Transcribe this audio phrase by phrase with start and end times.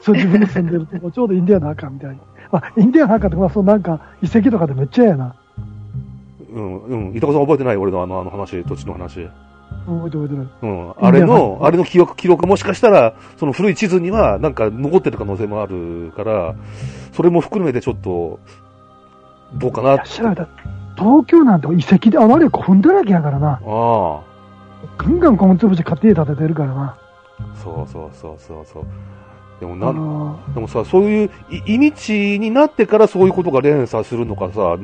[0.00, 2.20] そう自分の住んでるとこ、ちょうどインディアンの墓みたいに。
[2.52, 5.34] あ、インディアンの墓とか、そうなんか遺跡とかでめっちゃええな。
[6.52, 7.16] うん、うん。
[7.16, 7.76] 板子さん覚えてない？
[7.76, 9.20] 俺のあの、あの話、土地の話。
[9.20, 9.30] うん
[9.88, 10.48] 覚えてる覚えてる。
[10.62, 10.94] うん。
[10.98, 16.54] あれの、あれの記憶、記録もしかしたら、その古い地図にはなんか残ってる可能性もあるから、
[17.12, 18.38] それも含めてちょっと、
[19.54, 19.94] どうかな。
[19.94, 20.48] いや、調べた。
[20.96, 23.52] 東京なんて遺跡で、あのあれ古墳だらけやからな。
[23.52, 24.20] ああ。
[24.96, 26.96] ガンガン米粒して家庭建ててるからな。
[27.54, 28.84] そうそうそうそうそう。
[29.60, 34.76] でもあな、のでもさ、そういうい意味地になってからそういうことが連鎖するのかさ、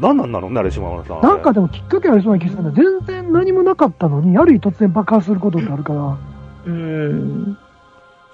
[0.00, 0.50] なんなんなの？
[0.50, 1.22] ね、あれ、島村さん。
[1.22, 2.72] なんかでもきっかけありそうな気がするんだ。
[2.72, 6.18] 全然何もなかったのに、ある日突然爆発することってあるから、
[6.66, 7.58] うん。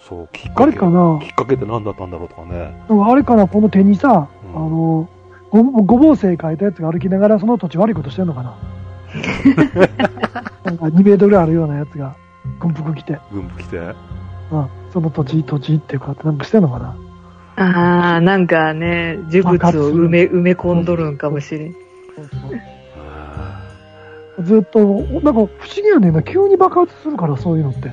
[0.00, 0.76] そう、きっかけ。
[0.76, 2.84] かなきっかけって何だったんだろうとかね。
[2.88, 5.08] かあれかな、この手にさ、うんあの、
[5.50, 8.56] ごごぼう星書いたやつが歩きながらその土地悪いことしてんのかな。
[10.64, 12.16] なんか2メートルあるようなやつが、
[12.58, 13.78] 軍服着て、軍服来て。
[14.52, 16.96] うん、その土地、土地っていうか、なんかしてんのかな？
[17.56, 21.74] ああ、なんかね、呪物を埋め、埋め込んどるんかもしれん。
[24.42, 27.92] ずっと、なんか不思議やねんな、急に爆発するから、そういうのって。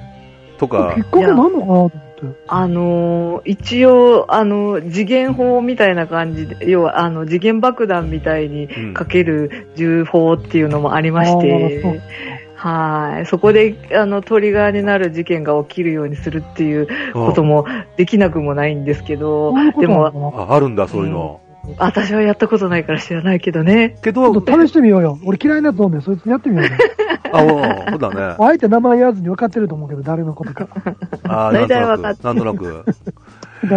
[0.58, 2.02] とかきっ、かけなんのかなと思って。
[2.48, 12.02] あのー一応、あの、次元砲みたいな感じで、要は、あの、次元爆弾みたいにうんかける銃砲っていうのもありましあーてそう、
[12.62, 13.26] はい。
[13.26, 17.66] そこで、あの、トリガーになる事件が起きるようにするっていうことも
[17.98, 21.42] できなくもないんですけどでも、ああるんだ、そういうの。
[21.78, 23.98] 私はやったことないから知らないけどね。
[24.04, 25.18] けど試してみようよ。
[25.26, 26.72] 俺嫌いなやつ飲んで、そいつやってみようよ。
[27.34, 28.36] あ、うんそうだね。
[28.40, 30.68] あえて名前言わずに分かってると思うけど、誰のことか。
[31.24, 31.84] あー 大体。
[31.84, 32.86] 分かってなんとなく。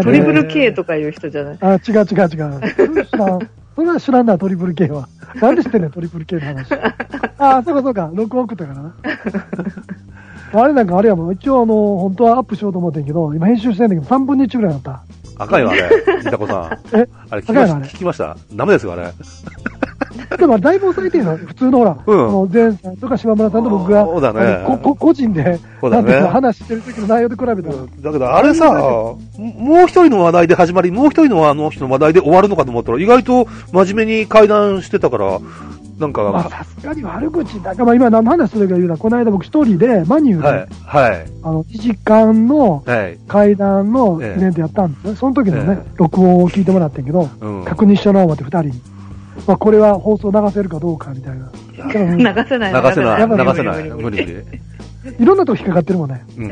[0.02, 1.58] トリプル K とかいう人じゃない？
[1.60, 2.60] あ、違う違う違う。
[3.75, 5.08] それは知らんな、トリプル K は。
[5.41, 6.69] なんで知ってんねん、トリプル K の話。
[7.39, 8.11] あ、そうかそうか。
[8.14, 8.94] 録音送ったからな。
[10.62, 11.33] あれなんかあれやもん。
[11.33, 15.03] 一応あの、本当はアップしようと思ってんけど、今編集してんだけど、3分の1ぐらいだった。
[15.36, 15.89] 赤いよ、あれ。
[16.20, 16.78] いたこさん。
[16.97, 17.08] え？
[17.31, 17.86] あれ聞きまし赤いのあれ？
[17.86, 18.36] 聞きました？
[18.55, 19.12] ダメですよ、あれ。
[20.36, 21.36] でもだいぶ抑えてるの。
[21.36, 22.28] 普通のほら、うん。
[22.28, 24.64] あの前さんとか島村さんと僕が、そうだね。
[24.66, 26.20] ここ個人で、そうだね。
[26.20, 35.41] 話してる時の内容で比べたら、だけど、あれさ、もう一人の話題で始まり、もう一人のあの人の話題で終わるのかと思ったら、意外と真面目に会談してたから、
[35.98, 37.72] なんか、まあさすがに悪口だ。
[37.72, 44.38] から、まあ今何の話するか言うな、この間僕一人でマニューで、はい、はい、あの、1時間のはい、会談のええ。
[44.38, 45.16] イベントやったんですね。
[45.16, 47.64] その時のね、え録音を聞いてもらってんけど、うん。
[47.64, 48.94] 確認しような思って二人に。
[49.47, 51.50] まあこれは放送流せるかどうかみたいな。
[51.75, 52.83] いやだからうん流せない。
[52.83, 54.45] 流せない、流せない、無理無理。
[55.19, 56.25] いろんなとこ引っかかってるもんね。
[56.39, 56.50] うん。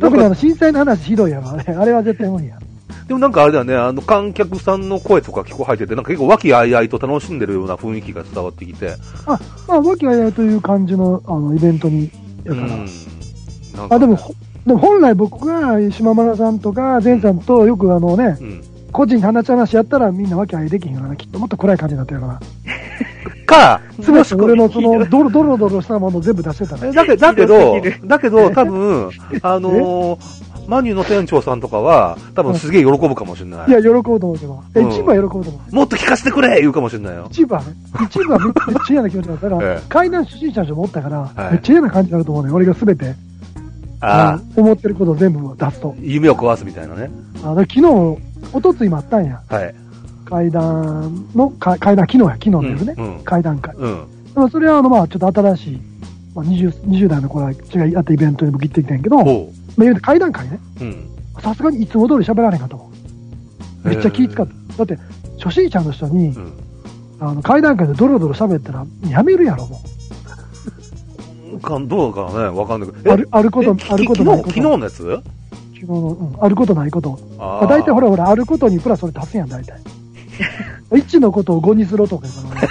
[0.00, 1.74] 特にあの震災の話ひどいやろ、あれ。
[1.74, 2.58] あれは絶対無理や。
[3.06, 8.94] でもなんかあれだよね、あの、観客さんの声とか聞こえてて、なんか結構和気あいあいと楽しんでるような雰囲気が伝わってきて、
[9.26, 9.38] あ、
[9.68, 12.10] まあ、わけあいあいという感じの、あの、イベントに、
[12.44, 13.96] やから。
[13.96, 14.34] あ、でも、ほ
[14.66, 18.62] でも本来僕が島村さんとか前さんとよくあのね、うん。
[18.94, 22.40] 個人で話す話やったらみんなわけあいできへんからな、きっともっと暗い感じになってるから。
[23.44, 26.86] か、すべて俺のその、ドロドロドロしたものを全部出してたら。
[26.86, 29.10] えだけだけどだけど、多分、
[29.42, 30.18] あのー、
[30.68, 33.68] マニューの店長さんとかは、多分すげえ喜ぶかもしれない。
[33.68, 34.62] いや、喜ぶと思うけど。
[34.76, 35.74] え、うん一部は喜ぶと思う。
[35.74, 37.26] もっと聞かせてくれ言うかもしれないよ。
[37.32, 37.66] 一部はね、
[38.06, 38.52] 一部はめっ
[38.86, 42.52] ちゃ嫌な気持ちだったから、ええ階段初心者の人もおったから、はいめっちゃ嫌な感じになると思うね。
[42.52, 43.16] 俺がすべて、
[44.00, 45.94] ああ、思ってることを全部出すと。
[45.98, 47.10] 夢を壊すみたいなね。
[47.42, 48.18] あ昨日、
[48.52, 49.42] おとついもあったんや。
[49.48, 49.74] はい。
[50.24, 52.94] 階段の、か階段、昨日や、昨日ですね。
[52.96, 53.74] うんうん階段会。
[53.76, 54.06] うん。
[54.34, 55.80] でもそれはあの、まあちょっと新しい、
[56.34, 60.58] まあ、20, 20代の頃は違いやったイベントに僕行ってきたんやけど、まあ、ほ言うて階段会ね。
[60.80, 60.84] う。
[60.84, 61.10] うん。
[61.40, 62.90] さすがにいつも通り喋られへんかと思
[63.84, 63.88] う。
[63.88, 64.84] めっちゃ気使った。
[64.84, 64.98] だって、
[65.42, 66.52] 初心者の人に、うん。
[67.20, 69.80] あの階段階でドロドロ喋ったら、やめるやろ、も
[71.64, 73.02] かどうかね、わかんないけう。
[73.02, 73.12] ど。
[73.12, 75.20] あるあること、えあることないこ昨日のやつ？
[75.84, 77.18] の、うん、あることないこと。
[77.38, 79.80] あまあ、大体ほらほら、あることにプラスそれ足すやん、大体。
[80.90, 82.68] 1のことを5にすろとか言うから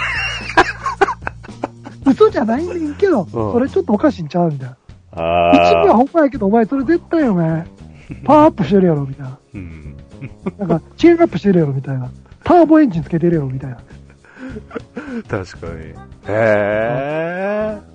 [2.05, 4.77] 俺嘘じゃないねんけど、それちょっとおかしいんちゃうみたいな。
[5.11, 5.51] あ
[5.85, 5.97] 1はあ。
[5.97, 7.65] ほんまやけど、お前それ絶対お前、
[8.25, 9.37] パワーアップしてるやろ、みたいな。
[9.53, 9.97] うん。
[10.57, 12.09] なんか、チェーンアップしてるやろ、みたいな。
[12.43, 13.77] ターボエンジンつけてるやろ、みたいな。
[15.27, 15.73] 確かに。
[15.89, 15.93] へ
[16.27, 17.92] え。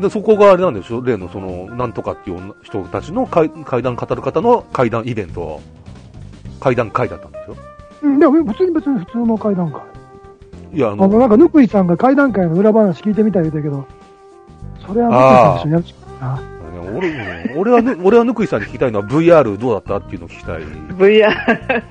[0.00, 1.00] で、そこがあれなんでしょ？
[1.00, 5.60] 例のその、なんとかっていう人たちの会会談語る方の会談イベント、
[6.60, 7.56] 会談会だったんでしょ？
[8.02, 9.82] うん、でも普通に別に普通の階段階。
[10.72, 13.86] いや、ああの、の、なんか、ぬくいさんが階段階の裏話聞いてみたい言うたけど、
[14.86, 16.50] それはぬくいさんと一緒にやるしかないな。
[16.98, 19.96] 俺うん俺はぬ、俺はぬくいさんに聞きたいのは VR どうだった？
[19.98, 20.62] っていうのを聞きたい。
[20.62, 21.82] VR。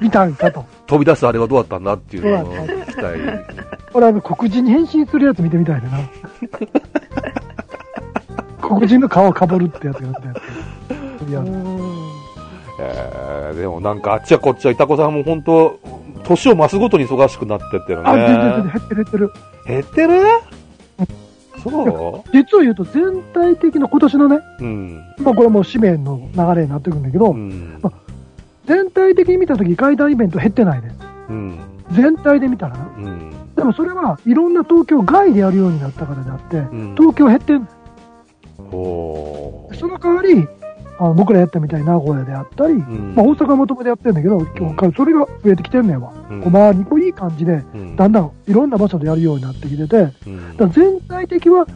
[0.00, 0.64] 見たんかと。
[0.86, 3.20] 飛び出すあれはどうだったんだっていうのを聞きたい。
[3.94, 5.98] 俺はあの黒人に変身するやつ見てみたいでな。
[8.60, 10.38] 黒人の顔をかぶるってやつが見たやつ。
[11.28, 11.42] いや、
[12.80, 15.78] えー、でもなんかあっちはこっちは、いたこさんも本当、
[16.24, 18.08] 年を増すごとに忙しくなってってるね。
[18.08, 19.32] あ、減ってる減ってる。
[19.66, 20.12] 減ってる？
[21.62, 25.14] そ実を言うと全体的な今年のね、ううん。
[25.18, 27.80] まあこれもう紙面の流れになってくるんだけど、うん。
[28.66, 30.94] 全体的に見たとき階段イベント減ってないね。
[31.28, 31.58] うん。
[31.92, 32.84] 全体で見たらな。
[32.96, 33.30] うん。
[33.54, 36.94] でもそれはいろんな東京外でやるようになったからであって、うん。
[36.96, 37.68] 東京減ってん
[38.70, 40.46] ほその代わり、
[40.98, 42.76] あの僕らやったみたいに名古屋であったり、う。
[42.76, 43.14] うん。
[43.14, 46.12] まあ、大阪もともでやってるんだけど、今日からそれが増えてきてんねんわ。
[46.30, 51.66] うんこう周りにこういい感じで、うんだんだんいろんな場所でやるようになってきてて、だかうんら全体的は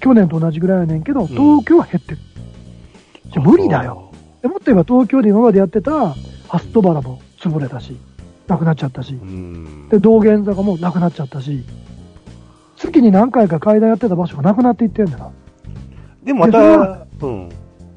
[0.00, 2.18] 去年と同じぐらいやねんけど、東京は減ってる。
[3.32, 4.12] じゃ無理だよ。。
[4.44, 6.14] でもっと言えば東京で今までやってた
[6.48, 7.96] ハストバラも潰れたし、
[8.46, 9.88] なくなっちゃったしう、ん。
[9.88, 11.64] で、道玄坂もなくなっちゃったし、
[12.76, 15.30] 月に何回か階段やってた場所がなくなっていってんだな。
[16.22, 17.48] でもまた、でうん。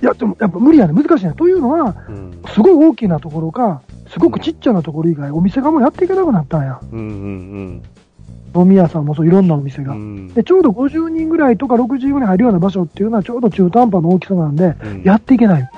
[0.01, 0.93] いや、でもやっぱ無理やね。
[0.93, 1.33] 難しいね。
[1.33, 2.41] というのは、うん。
[2.53, 6.79] すごい大きなところか、すごくちっちゃなところ以外、お店がもうやっていけなくなったんや。
[6.93, 6.99] うん。
[6.99, 7.83] うん。
[8.55, 9.91] 飲み屋さんもそういろんなお店が。
[9.91, 10.27] うん。
[10.29, 15.69] で、ちょうど50人ぐらいとか60人ぐらい入るような場所っていうのはちょうど中途半端の大きさなんで、うんやっていけない。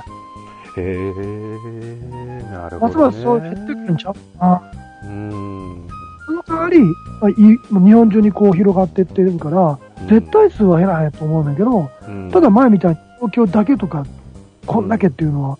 [0.79, 3.05] へえ、なるほど、ね。
[3.05, 4.61] ますそう減ってくるんちゃうあ
[5.03, 5.87] うん。
[6.25, 14.05] その代わり、まあ、い日本中にこう広がっていってるから、絶対数は減らへんと思うんだけど、うん、ただ前みたいに東京だけとか、
[14.65, 15.57] こんだけっていうのは、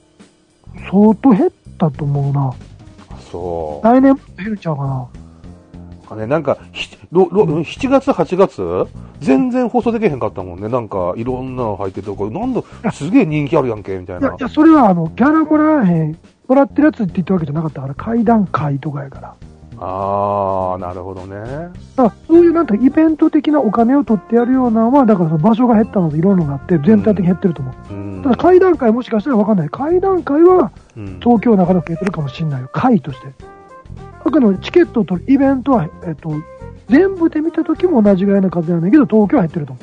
[0.92, 2.54] 相当減ったと思うな。
[3.32, 5.08] そ来年も減るんちゃうかな。
[6.16, 6.20] う。
[6.20, 8.88] ね、なんか、ひろろ7月、8月？
[9.20, 10.70] 全然放送できへんかったもんね。
[10.70, 12.62] なんか、いろんなの入ってて、これなんだ、
[12.92, 14.28] すげえ人気あるやんけ、みたいな。
[14.28, 16.18] いや、いや、それはあの、ギャラもらえへん、
[16.48, 19.36] もらってるやつって言ったわけじゃなかったから、階段階とかやから。
[19.82, 21.36] あー、なるほどね。
[21.96, 27.94] だからそういうなんかイベント的なお金を取ってやるようなのは、だからその場所が減ったのでいろんなのがあって、全体的に減ってると思う。
[27.94, 28.22] うん。
[28.22, 29.70] ただ階段階もしかしたらわかんない。
[29.70, 32.70] 階段階はうん、東京の中で増えてるかもしれないよ。
[32.74, 33.28] 階として。
[33.28, 36.34] だけどチケットを取るイベントは、えっと、
[36.90, 39.82] 全部で見た時も同じぐらいの数なんだけど、東京は減ってると思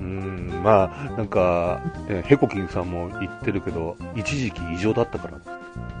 [0.00, 0.04] う。
[0.04, 5.38] うん、まあ、なんか、ね、ヘコキンさんも言ってるけど、一時期異常だったから、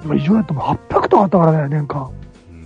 [0.04, 2.04] まあ異常やったもん800とかあったからね、年間。
[2.06, 2.22] うん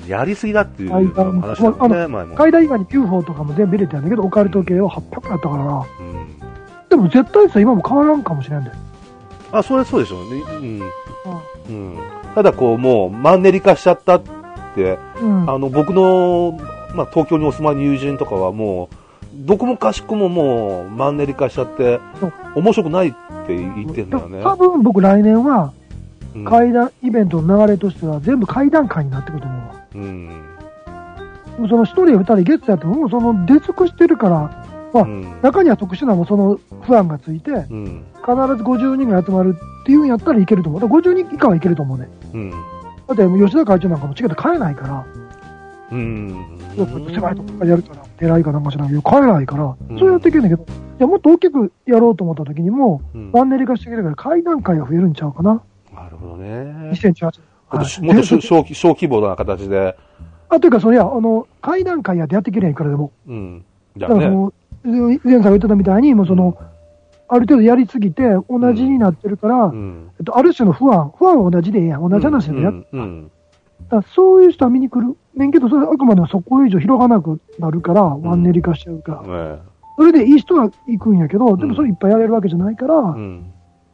[0.06, 2.36] やりすぎだっていう話だもんね、前も。
[2.36, 5.86] 階段以外に UFO とかも全部入れてやんだけど、オカルト系は800やったからな。
[6.00, 6.26] うん
[6.88, 8.70] でも絶対さ、今も変わらんかもしれんで。
[9.52, 10.42] あ、それはそうでしょうね。
[11.68, 11.72] うん。
[11.72, 11.98] うん。
[12.34, 14.22] ただこう、もう、マンネリ化しちゃったっ
[14.74, 15.50] て、うん。
[15.50, 16.58] あの、僕の、
[16.96, 18.96] まあ、東京にお住まいの友人とかはもう、
[19.46, 22.00] どこもかしこももう、マンネリ化しちゃって
[22.54, 23.12] 面白くないっ
[23.46, 24.42] て言ってんだよね。
[24.42, 25.72] 多分僕来年は
[26.34, 29.74] うん階段イベントの流れとしては全部階段階になってくると思うわ。
[29.94, 30.42] うん。
[31.68, 34.64] その一人や二人ゲストやっても、その出尽くしてるから、
[34.94, 35.40] あうん。
[35.42, 38.04] 中には特殊なもうその不安がついて、必ずうん。
[38.22, 40.80] 50人が集まるっていうんやったらいけると思う。
[40.82, 42.08] だから50人以下はいけると思うね。
[42.34, 42.50] うん。
[42.50, 42.56] だ
[43.14, 45.06] って吉田会長なんかもチケット買えないから、
[45.92, 46.55] うん。
[46.84, 50.66] 狭いとこやるから、偉いかなんかしないけど、ないから、うんそうやっていけんだけど、い
[50.98, 55.62] や、もっと大きくやろうと思った時にも、うんマンネリ化していけるから階段階が増えるんちゃうかな。
[55.94, 56.90] なるほどね。
[56.92, 57.32] 2018もっ
[57.70, 59.96] とはいもっと小で小規模な形で、
[60.48, 63.10] あ、というか、そりゃ、あの、階段階やってやっていけるやん、いくらでも。
[63.26, 63.64] うん。
[63.96, 64.36] だだからそね。
[64.36, 64.52] の、
[65.24, 66.56] 前さんが言ってたみたいに、もうその、
[67.28, 70.10] ある程度やりすぎて、同じになってるから、うん。
[70.18, 72.86] えっと、ある種の不安、不安は同じでええやん、同じ話でやっうん。
[72.92, 73.30] うん。
[73.88, 75.16] だそういう人は見に来る。
[75.36, 79.54] ねんけど、それあくまでもそこ以上広がなくなるから、マンネリ化しちゃうから。
[79.54, 79.58] ね
[79.98, 83.50] それでいい人は行くんやけど、でもそれいっぱいやれるわけじゃないから、うん。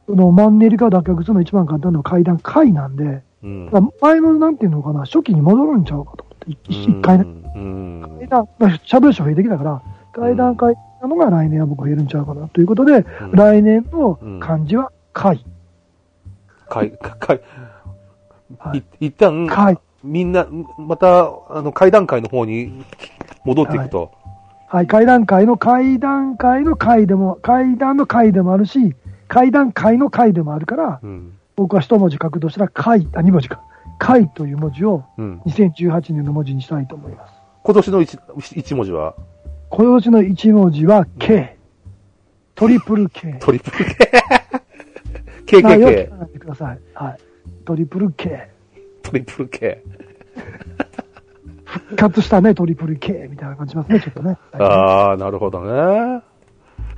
[0.07, 3.71] そのマンネリ化を脱却するの一番簡単なのは階段階なんで、うん。
[4.01, 7.27] 前のなんていうのかな、初期に戻るんちゃうかと思って、一一回ね。
[7.55, 8.17] うん。
[8.19, 9.83] 階段、まあ、しゃべる人増えてきたから、
[10.13, 15.45] 階段階なのが来年は僕は減るんちゃうかなということで、うん来年の漢字は階。
[16.69, 17.41] かい、か、かい、
[18.59, 19.79] はいい一旦、階。
[20.03, 20.47] みんな、
[20.79, 22.85] また、あの、階段階の方に
[23.45, 24.13] 戻っていくと。
[24.67, 28.95] はい、階段階の階段階の階でも、階段の階でもあるし、
[29.29, 31.33] 階段階の階でもあるから、うん。
[31.57, 33.63] 僕は一文字書くとしたら、階、あ、二文字か。
[33.99, 35.41] 階という文字をうん。
[35.47, 37.35] 2018年の文字にしたいと思います。
[37.63, 38.19] 今年の一
[38.57, 39.15] 一文字は、
[39.71, 41.57] 今年の一文字は K。
[42.55, 43.37] トリプル K。
[43.41, 44.11] トリプル K。
[45.47, 46.09] KKK。
[46.11, 46.81] 考えてください。
[46.95, 47.19] はい。
[47.65, 48.52] トリプル K。
[49.03, 49.83] トリプル K。
[51.65, 54.37] 復活したね、トリプル K みたいな感じしますね、ちょっとね。
[54.53, 56.23] ああ、なるほどね。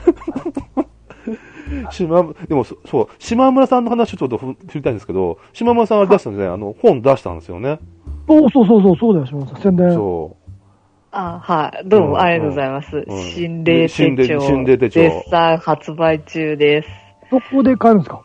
[1.91, 7.79] 島、でもそ、そう、島村さんの話をちょっとふ知りたいんですけど、島村さんは出したんですね、あの、本出したんですよね。
[8.29, 9.63] おそうそうそう、そうだよ、島田さん。
[9.63, 9.93] 宣伝。
[9.93, 10.37] そ
[11.13, 11.89] あ、はい。
[11.89, 12.97] どううんもありがとうございます。
[12.97, 14.41] ん心霊手心霊帳。
[14.41, 16.89] 心霊手帳絶賛発売中です。
[17.31, 18.21] どこで買えるんですか？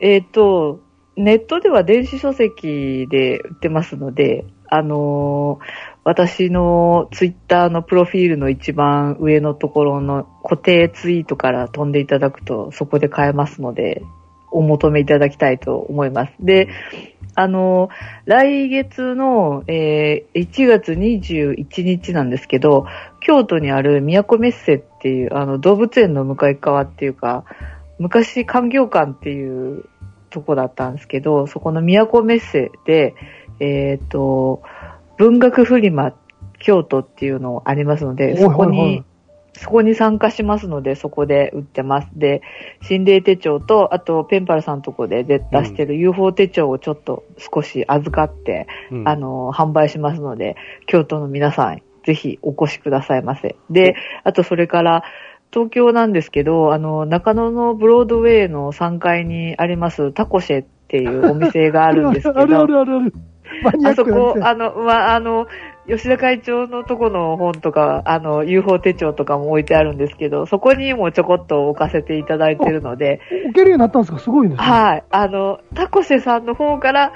[0.00, 0.80] えっ、と、
[1.18, 14.00] ネットでは電子書籍で売ってますので、あのー私のツイッターのプロフィールの一番上のところの固定ツイートから飛んでいただくとそこで買えますので、
[14.50, 16.32] お求めいただきたいと思います。
[16.40, 16.68] で、
[17.34, 17.90] あの、
[18.24, 22.86] 来月の、えー1月21日なんですけど、
[23.20, 27.44] 京都にある都メッセっていう、あの、動物園の向かい側っていうか、
[27.98, 29.84] 昔環境館っていう
[30.30, 33.14] とこだったんですけど、そこの都メッセで、
[33.60, 34.62] えっ、と、
[35.16, 36.14] 文学フリマ
[36.58, 39.04] 京都っていうのありますので、そこはいはいはいに、
[39.54, 42.08] そこに参加しますので、そこで売ってます。
[42.14, 42.42] で、
[42.82, 50.56] 心霊手帳と、あと、ペンパルさんのとこで出出してる UFO 手帳をちょっと少し預かって、うんあの、販売しますので、
[50.86, 53.56] 京都の皆さん、ぜひお越しくださいませ。
[53.68, 55.02] で、あとそれから、
[55.52, 63.12] 東京なんですけど、あの、中野のブロードウェイの3階にありますタコシェっていうお店があるんですけど、 あるあるあるある。
[63.84, 65.46] あそこあの、まあ、あの、
[65.88, 74.64] 吉田会長のとこの本とか、あの、UFO 手帳とかも置いてあるんですけど、そこにもちょこっと置かせていただいてるので、置けるようになったんですかすごいですね。
[74.64, 75.04] はい。
[75.10, 77.12] あの、タコセさんの方から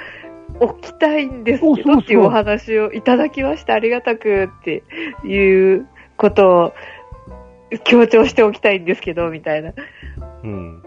[0.60, 3.74] 置きたいんですけどっていうお話をいただきました。
[3.74, 4.82] ありがたくって
[5.24, 5.86] いう
[6.16, 6.72] ことを
[7.84, 9.72] 強調しておきたいんですけど、みたいな。
[10.42, 10.82] うん。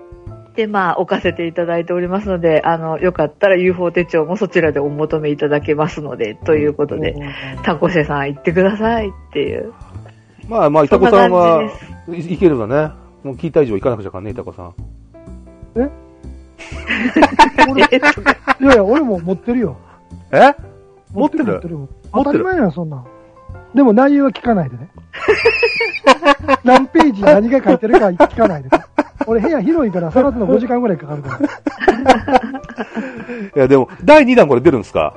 [0.56, 7.16] で、まあ、置かせていただいておりますので、あの、よかったら UFO 手帳もそちらでお求めいただけますので、ということで、
[7.64, 9.74] タコセさん行ってくださいっていう。
[10.48, 11.64] まあまあ、いたそんなこさんは。
[12.10, 12.92] いいければね。
[13.24, 14.74] もう聞いた以上行かなくちゃかんね、いたこさん。
[17.70, 17.88] 俺い
[18.62, 19.78] やいや、俺も持ってるよ。
[20.32, 20.54] え？
[21.14, 21.78] 持ってる持ってる？
[21.78, 23.06] 持当ってるたり前やん、そんなん。
[23.76, 24.90] でも内容は聞かないでね。
[26.64, 28.84] 何ページ何が書いてるか聞かないでね。
[29.28, 32.50] 俺部屋広いから探すの5時間ぐらいかかるから。
[33.56, 35.14] いや、でも、第2弾これ出るんですか？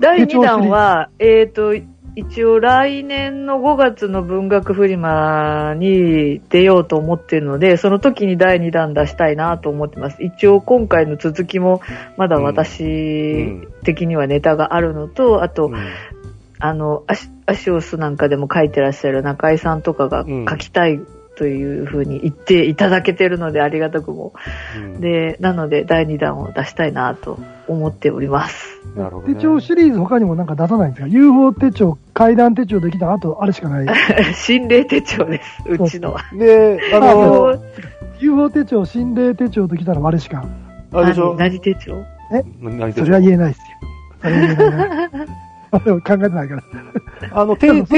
[0.00, 1.74] 第2弾は、えっ、と、
[2.16, 10.20] 一応来年の5月の文学フリマに出ようと思っているので、その時に第2弾出したいなと思ってます。
[10.20, 11.80] 一応今回の続きも
[12.16, 15.76] まだ私的にはネタがあるのと、あと、うん
[16.60, 21.00] あの、アシアシオスなんかでも書いてらっしゃる中井さんとかがうん書きたい
[21.38, 24.32] というふうに言っていただけてるのでありがたくも。
[24.76, 27.38] うんで、なので第2弾を出したいなと
[27.68, 28.80] 思っております。
[28.96, 29.34] なるほど、ね。
[29.34, 33.86] 手帳シリーズ他にもなんか出さないんですか ?UFO 手帳、階段手帳できたあとあれしかない。
[34.34, 36.24] 心霊手帳です、うちのは。
[36.36, 37.56] で、ああの、
[38.18, 40.44] UFO 手帳、心霊手帳できたらあれしか。
[40.92, 42.04] あれでしょ何何手帳？
[42.60, 43.64] 何それは言えないですよ。
[44.22, 45.26] それは言えないな。
[45.84, 46.62] でも考えてないから。
[47.32, 47.94] あの、天て。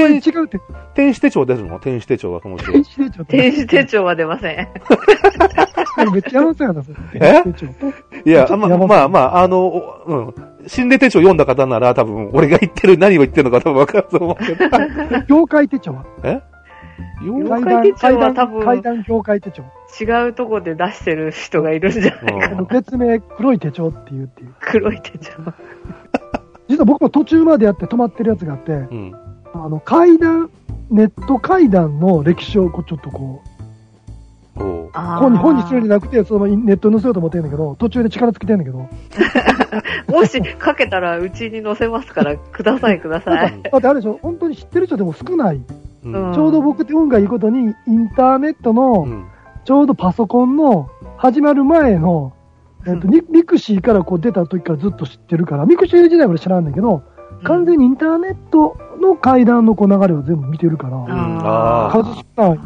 [0.93, 1.79] 天使手帳出るの？
[1.79, 2.83] 天使手帳が面白い天。
[2.83, 3.25] 使手帳。
[3.25, 4.67] 天使手帳は出ません。
[6.11, 6.97] めっちゃ山本やった、それ。
[7.13, 7.43] え？
[8.25, 10.33] いや、まやばまあまあ、あの、おうん。
[10.67, 14.69] 心霊手帳読んだ方なら多分、俺が言ってる、何を言ってるのか多分わかると思うけど。
[15.27, 16.05] 業界手帳は？
[16.23, 16.41] え？
[17.23, 19.63] 妖よ怪手帳は多分階段業界手帳。
[19.99, 22.63] 違うとこで出してる人がいるんじゃないかうんな。
[22.63, 24.53] 別名、黒い手帳っていうっていう。
[24.59, 25.31] 黒い手帳。
[26.71, 29.13] 実は僕も途中までやって止まってるやつがあって、うん。
[29.53, 30.49] あの、怪談、
[30.89, 33.51] ネット怪談の歴史をこうちょっとこう、
[34.93, 38.87] 本に、本にするんじゃなくて、そのネットに載せようと思ってるんだけど、途中で力尽きてんだけど、
[40.07, 43.61] もしかけたらうちに載せますから、くださいください。
[43.63, 45.55] だってあれでしょ、本当に知ってる人でも少ない。
[45.55, 45.59] う
[46.09, 49.25] んうんちょうど僕って運がいいことに、インターネットの、うん
[49.63, 52.33] ちょうどパソコンの始まる前の、
[52.87, 57.03] えっと、ミミクシーからこう出た時からずっと知ってるから、ミクシー時代は俺知らんねんけど、
[57.43, 62.59] 完全にインターネットの階段のこう流れを全部見てるから、あ数少ない。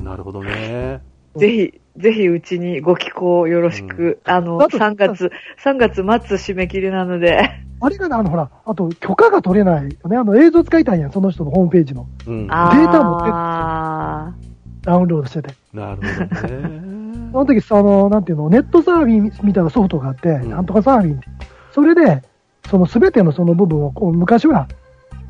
[0.00, 1.00] なるほどね。
[1.36, 4.20] ぜひ、ぜひうちにご寄稿よろしく。
[4.24, 5.30] あの、あと3月、
[5.64, 10.16] 3月末締め切りなので、あれがね、あのほら、あと許可が取れないよね。
[10.16, 12.06] あの映像使いたいやん、その人のホームページの。
[12.26, 12.46] うん。
[12.48, 15.54] あデータ持ってダウンロードしてて。
[15.72, 17.01] なるほどね。
[17.32, 21.26] その時さ、あの、なんていうの、ネットサーフィンみたいなソフトがあって、んなんとかサーフィンって。
[21.72, 22.22] それで、
[22.68, 24.68] その全てのその部分を、こう昔は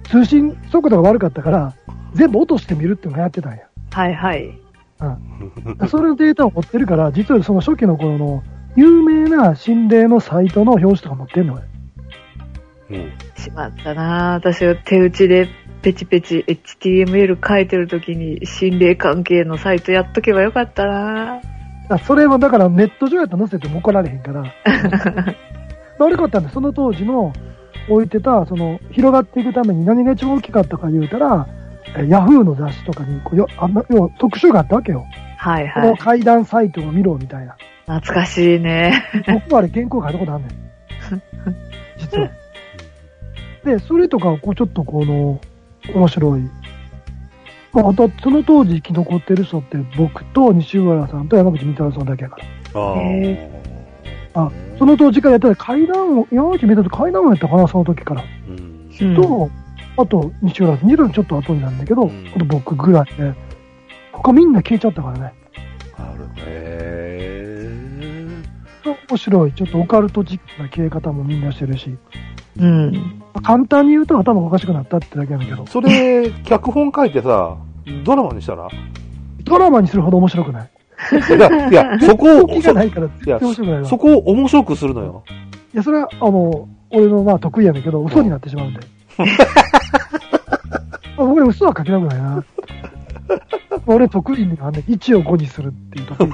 [0.05, 1.75] 通信速度が悪かったから、
[2.15, 3.59] 全部落としてみるっていうのがやってたんや。
[3.91, 4.59] ーはいはい。
[5.01, 5.89] うん。
[5.89, 8.43] それのデータを持ってるから、実はその初期の頃の
[8.77, 11.63] 有名な心霊のサイトの表紙とか持ってんのよ。
[12.91, 15.49] うんしまったな私が手打ちで
[15.83, 21.43] ペチペチ HTML 書いてる時に心霊関係のサイトやっとけばよかったなだ
[21.93, 24.45] からそれはだからネット上やったら載せても怒られへんから。
[25.99, 27.33] 悪かったんで、その当時の
[27.89, 31.47] 置いてた、その、広がっていくために何が一番大きかったか言うたら、
[31.97, 35.05] えヤフーの雑誌とかにこうよ、あんな、要は特集があったわけよ。
[35.37, 35.99] はいこのはい。
[35.99, 37.57] 階段サイトを見ろみたいな。
[37.87, 39.05] 懐かしいね。
[39.27, 40.51] 僕もあれ原稿書いたことあんねん。
[41.99, 42.31] 実は。
[43.65, 45.41] で、それとかをこうちょっとこの、
[45.95, 46.43] 面白い。
[47.73, 52.45] まあ、あと、その当時生き残ってる人って僕と西浦さんと山口み太郎さんだけやから。
[52.81, 54.50] ああ。
[54.79, 58.25] その当時からやってた階段を、山口み太郎と階段をやったかな、その時から。
[58.49, 58.91] うん。
[59.00, 59.50] うんと、
[59.97, 63.35] あと、西浦さん、二郎ちょっと後になんだけど、うんあと僕ぐらいで、
[64.12, 65.33] 他みんな消えちゃったからね。
[65.97, 67.43] あるへ
[68.85, 71.97] 面白い、ちょっとオカルトチックな消え方もみんなしてるし、
[72.59, 73.23] うん。
[73.43, 77.57] 簡単に言うと頭がおかしくなったってだけなんだけどえ。、それ、脚本書いてさ、
[78.05, 78.69] ドラマにしたら？
[79.45, 80.71] ドラマにするほど面白くない。
[81.11, 82.91] いや、いや、そこを面白くない
[83.81, 83.89] わ。
[83.89, 85.25] そこを面白くするのよ。
[85.75, 88.81] いや、それは、あの、俺のまあ得意やねんけど、嘘になってしまうんで。
[91.19, 92.45] あ僕ね、嘘は書きたくないな。
[93.87, 96.33] 俺得意にあんねん1を5にするっていう得意。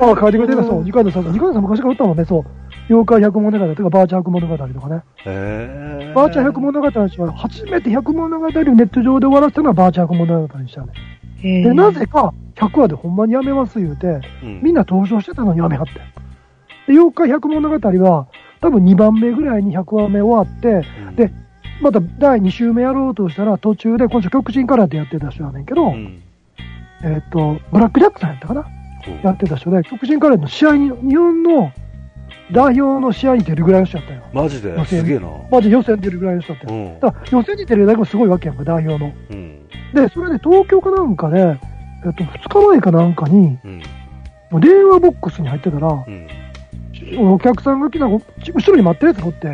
[0.00, 1.24] あ あ、書いてくれてるそう、二階堂さん。
[1.24, 2.44] 二階堂さん昔から打ったもんね、そう。
[2.88, 5.02] 妖怪百物語とか、バーチャー百物語とかね。
[5.24, 6.12] へえ。
[6.14, 10.92] バーチャー百物語の人は、初めて百物語をネット上で終わらせたのはバーチャー百物語にしたね。
[11.42, 15.92] へで、なぜか、100話でほんまにやめます言うて、うんみんな登場してたのにやめはって。
[16.86, 18.28] で、妖怪百物語は、
[18.60, 21.32] 多分2番目ぐらいに100話目終わって、うんで、
[21.82, 26.22] また第2週目やろうとしたら、途中で、今週極真空手やってた人やねんけど、うん。
[27.04, 28.64] えっ、と、ブラックジャックさんやったかな？
[29.04, 31.72] そうやってた人で、極真空手の試合に、日本の
[32.52, 34.22] 代表の試合に出るぐらいの人やったよ。
[34.32, 34.84] マジで？
[34.86, 35.28] すげえな。
[35.50, 36.78] マジ予選出るぐらいの人やったよ。
[36.78, 37.00] うん。
[37.00, 39.12] だから予選に出るだけもすごいわけやんか、代表の。
[39.30, 39.68] うん。
[39.94, 44.60] で、それで東京かなんかで、えっと、2日前かなんかに、うん。
[44.60, 46.28] 電話ボックスに入ってたら、うん。
[47.18, 48.20] お客さんが来た後
[48.70, 49.50] ろに待ってるやつがおって、う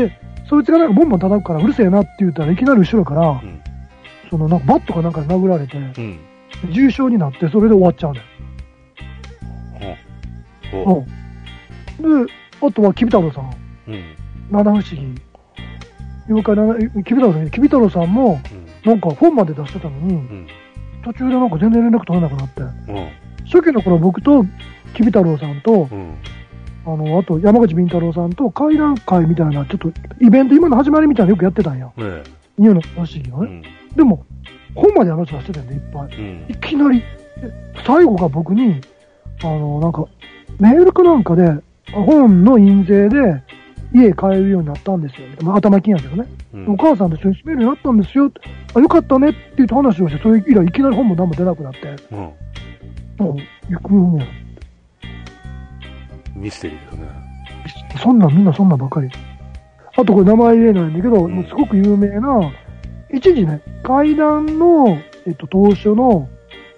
[0.00, 0.12] ん。
[0.48, 3.60] そいつがなんかボンボン叩くからうるせえなって言ったらいきなり後ろから、うん。
[4.30, 6.18] そのなんかバットかなんかで殴られて、うん。
[6.72, 8.20] 重傷になってそれで終わっちゃうね
[10.72, 10.82] ほう。
[10.82, 10.84] ん。
[10.84, 11.19] ほうん。
[12.00, 13.44] で、あとはキビ太郎さん、
[13.88, 13.92] う。
[13.92, 14.04] うん。
[14.50, 15.14] 七不思議。
[16.28, 18.90] 妖怪七、キビ太郎さん、キビ太郎さんもうん。
[18.90, 20.46] なんか本まで出してたのに、うん。
[21.04, 23.08] 途中でなんか全然連絡取れなくなって、うん。
[23.44, 24.44] 初期の頃僕と
[24.94, 26.14] キビ太郎さんと、うん。
[26.86, 31.86] あの、あと山口敏太郎さんと会談会みたいな、ちょっとイベント、今の始まりみたいなのよくやってたんや。
[31.86, 32.24] ねえ。
[32.58, 33.22] ニューの不思ね。
[33.32, 33.62] うん。
[33.96, 34.24] でも、
[34.74, 36.16] 本まであの人出してたんで、いっぱい。
[36.16, 36.54] うんい。
[36.56, 37.04] きなり、で
[37.86, 38.80] 最後が僕に、
[39.42, 40.06] あの、なんか、
[40.58, 41.50] メールかなんかで、
[41.92, 43.42] 本の印税で
[43.92, 45.26] 家帰るようになったんですよ。
[45.42, 46.28] まあ、頭金やけどね。
[46.54, 48.30] うんお母さんと一緒に住めるようになったんですよ。
[48.74, 52.18] あ、よかったねって言って話をして、それ以来いきなり本も何も出なくなって、うん。
[52.18, 53.36] も
[53.68, 54.26] う、行くんや。
[56.34, 57.20] ミステリーだよね。
[58.02, 59.08] そんなんみんなそんなんばっかり。
[59.96, 62.52] あとこれ名前言えないんだけど、うんもうすごく有名な、
[63.12, 66.28] 一時ね、階段の、えっと、当初の、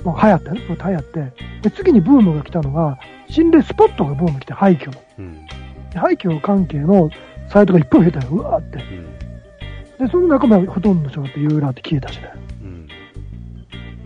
[0.05, 2.99] まあ、流行ったね、これ流行って、で次にブームが来たのが、
[3.29, 5.02] 心霊スポットがブーム来て、廃墟の。
[5.19, 5.47] うん。
[5.91, 7.11] で廃墟関係の
[7.49, 8.79] サイトがいっぱい増えたよ、うわーって。
[8.79, 10.07] うん。
[10.07, 12.33] で、その中身はほとんどの人がってユーラーって消えたしね。
[12.63, 12.89] うん。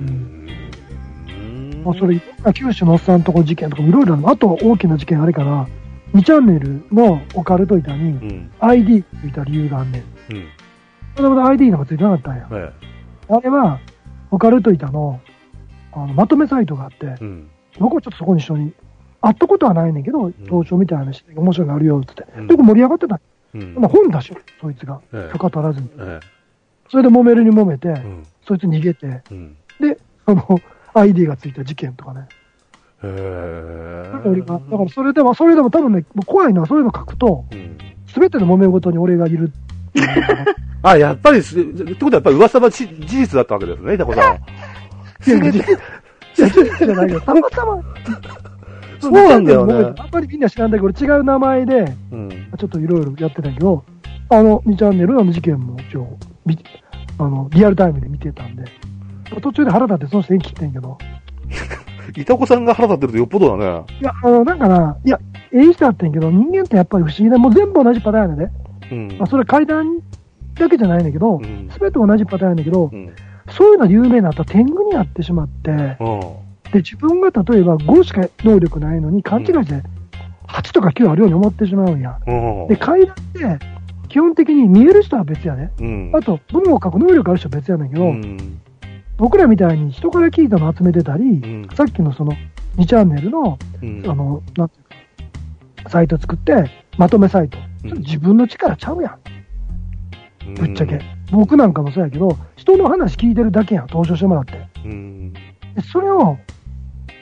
[0.00, 0.02] う
[1.78, 1.82] ん。
[1.84, 2.20] もうそれ、
[2.52, 4.30] 九州のおっさんとこ事件とかもいろいろあるの。
[4.30, 5.68] あと大きな事件あれかな、
[6.14, 8.50] 2チャンネルのオカルト板にうん。
[8.60, 10.02] ID ついた理由があんねん。
[10.34, 10.48] うん。
[11.16, 12.48] まだまだ ID なんかついてなかったんや。
[12.52, 12.72] え
[13.28, 13.80] あれは、
[14.30, 15.20] オカルト板の
[15.92, 17.48] あのまとめサイトがあってえ。、うん。
[17.78, 18.72] 僕はちょっとそこに一緒に、
[19.26, 22.26] 会ったことはないねんけど、登場みたいな話で面白いのあるよ、つって。
[22.36, 23.20] うんで、これ盛り上がってた。
[23.54, 23.74] うん。
[23.74, 25.00] まあ、本出しよ、そいつが。
[25.12, 25.88] ええ許可取らずに。
[25.98, 26.20] え
[26.88, 27.90] それで揉めるに揉めて、え。
[27.92, 28.26] うん。
[28.46, 29.56] そいつ逃げて、うん。
[29.80, 30.60] で、あの、
[30.94, 32.28] ID がついた事件とかね。
[33.02, 34.10] へえ。
[34.12, 37.78] だから俺が、だからそれでも、それでも多分ね、怖いのはそういうの書くと、うん。
[38.06, 39.52] すべての揉め事に俺がいる
[39.88, 40.54] っていうのがね。
[40.82, 44.36] あ、やっぱりす、ってことはやっぱり噂は事事実だったわけですね、タコさん。
[45.28, 47.20] いや、いや、 いやじゃないよ。
[47.20, 47.82] たまたま。
[49.10, 52.28] そうなんだよねあんまりみんな知らんだけど、俺違う名前で、うん。
[52.58, 53.84] ちょっといろいろやってたけど、
[54.28, 56.58] あの、2チャンネルの事件も一応、み
[57.18, 58.64] あの、リアルタイムで見てたんで、
[59.40, 60.98] 途中で腹立ってその人縁切ってんけど、
[62.16, 63.84] いたこさんが腹立ってるとよっぽどだね。
[64.00, 65.18] いや、あの、なんかな、いや、
[65.52, 68.52] ええ人やってんけど、人間ってやっぱり不思議で、もう全部同じパターンやね
[68.90, 69.26] うんまあ、。
[69.26, 69.98] それ階段
[70.54, 73.10] だけじゃないんだけどうん、すべて同じパターンやねんだけどう、ん。
[73.50, 75.96] そういうので有名になったら天狗になってしまって、うん。
[76.72, 79.82] で、自分が例えば5しか能力ないのに勘違いして
[80.48, 82.18] 8とか9あるように思ってしまうんや。
[82.26, 82.68] うん。
[82.68, 83.66] で、階段って
[84.08, 85.72] 基本的に見える人は別やね。
[85.78, 86.12] うん。
[86.14, 88.60] あと、文を書く能力ある人は別やねんけど、うん。
[89.16, 92.32] 僕らみたいに人から聞いたの集めてたり、んさっきのその
[92.76, 94.02] 2チャンネルの、うん。
[94.06, 94.80] あの、なんてい
[95.80, 97.58] うか、サイト作って、まとめサイト。
[97.58, 99.10] うんそれ自分の力ちゃうや
[100.44, 100.96] ん、ぶっちゃけ。
[100.96, 101.00] う
[101.30, 104.56] 僕なんかもそうやけど、人の話聞いてるだけやん、登場してもらって。
[104.88, 105.32] ん。
[105.32, 105.40] で
[105.82, 106.38] それを、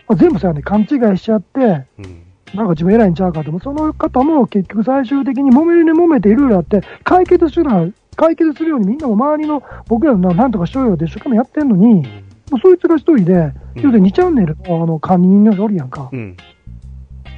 [0.08, 2.22] まあ、全部そうやね、勘違いしちゃって、うん。
[2.54, 3.60] なんか自分偉いんちゃうかと思う。
[3.60, 12.02] その方も結局最終的に揉めるに揉めていろいろあって、解決するな、解決するようにみんなも周りの僕らのなんとかしようよって一生懸命やってんのに、
[12.50, 16.08] もうそいつが一人で、うん要するに2チャンネルのあの管理人の人おるやんか。
[16.12, 16.36] うん。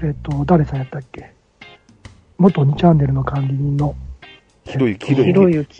[0.02, 1.32] えっと、誰さんやったっけ？
[2.36, 3.94] 元2チャンネルの管理人の。
[4.64, 5.48] ひろゆき、ひろ。
[5.48, 5.78] ゆき。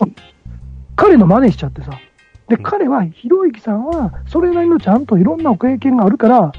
[0.95, 1.91] 彼の真似しちゃってさ。
[2.47, 6.51] で、うん彼は、ひろゆきさんは、それなりのちゃんといろんな経験があるから、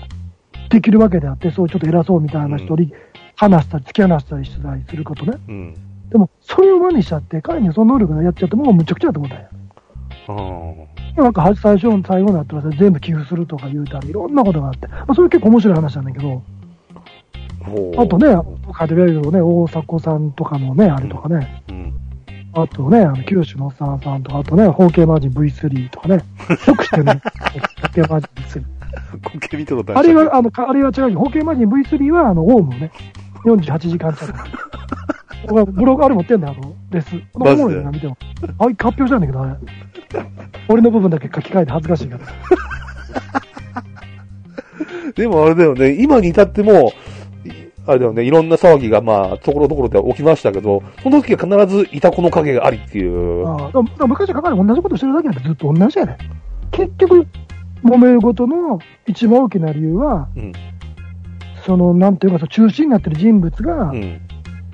[0.70, 2.92] できるわけであって、そうちょっと偉そうみたいな人に
[3.36, 5.38] 話したり、突き放したりしたりすることね。
[5.48, 5.74] うん。
[6.10, 9.48] でも、それを真似しちゃって、彼にはその能力がやっちゃって、もうむちゃくちゃだと思ったんや。
[11.16, 16.42] あなんか、は最初の最後になったらさ全部寄付するとか言うたら、いろんなことがあって、まあ、それ結構面白い話なんだけど、
[17.98, 18.06] あ。
[18.06, 18.26] とね、
[18.72, 21.94] カードベルのね、大迫さんとかのね、あれとかね、うん。
[22.52, 26.16] あとね、あの、九州のおっさんさんとか、あとね、包茎マージン V3 とかね、
[26.66, 27.20] よくしてね、
[27.82, 28.77] 包茎マージン V3。
[29.40, 31.18] 苔見たことああれは、あの、かあれは違うよ。
[31.20, 32.90] 包茎マージン V3 は、あの、オウムね、
[33.44, 34.50] 48時間チャレンジ。
[35.46, 37.14] 僕はブログあれ持ってんだよ、あの、レス。
[37.34, 38.16] マジでおもろいな、見ても。
[38.58, 39.54] あれ、発表したんだけど、あれ。
[40.68, 42.24] 俺の部分だけ書き換えて恥ずかしいから。
[45.14, 46.92] でもあれだよね、今に至っても、
[47.44, 47.50] い
[47.86, 53.46] あれだよね、いろんな騒ぎがまあ、ところどころで起きましたけど、その時は必ずいたこの影がありっていう。
[53.46, 56.18] ああだからだから昔から同じことしてるだけなんてずっと同じやね。
[56.70, 57.26] 結局、
[57.84, 60.52] 揉めることの一番大きな理由は、うん。
[61.64, 64.20] その、なんていうか、その中心になってる人物が、うん。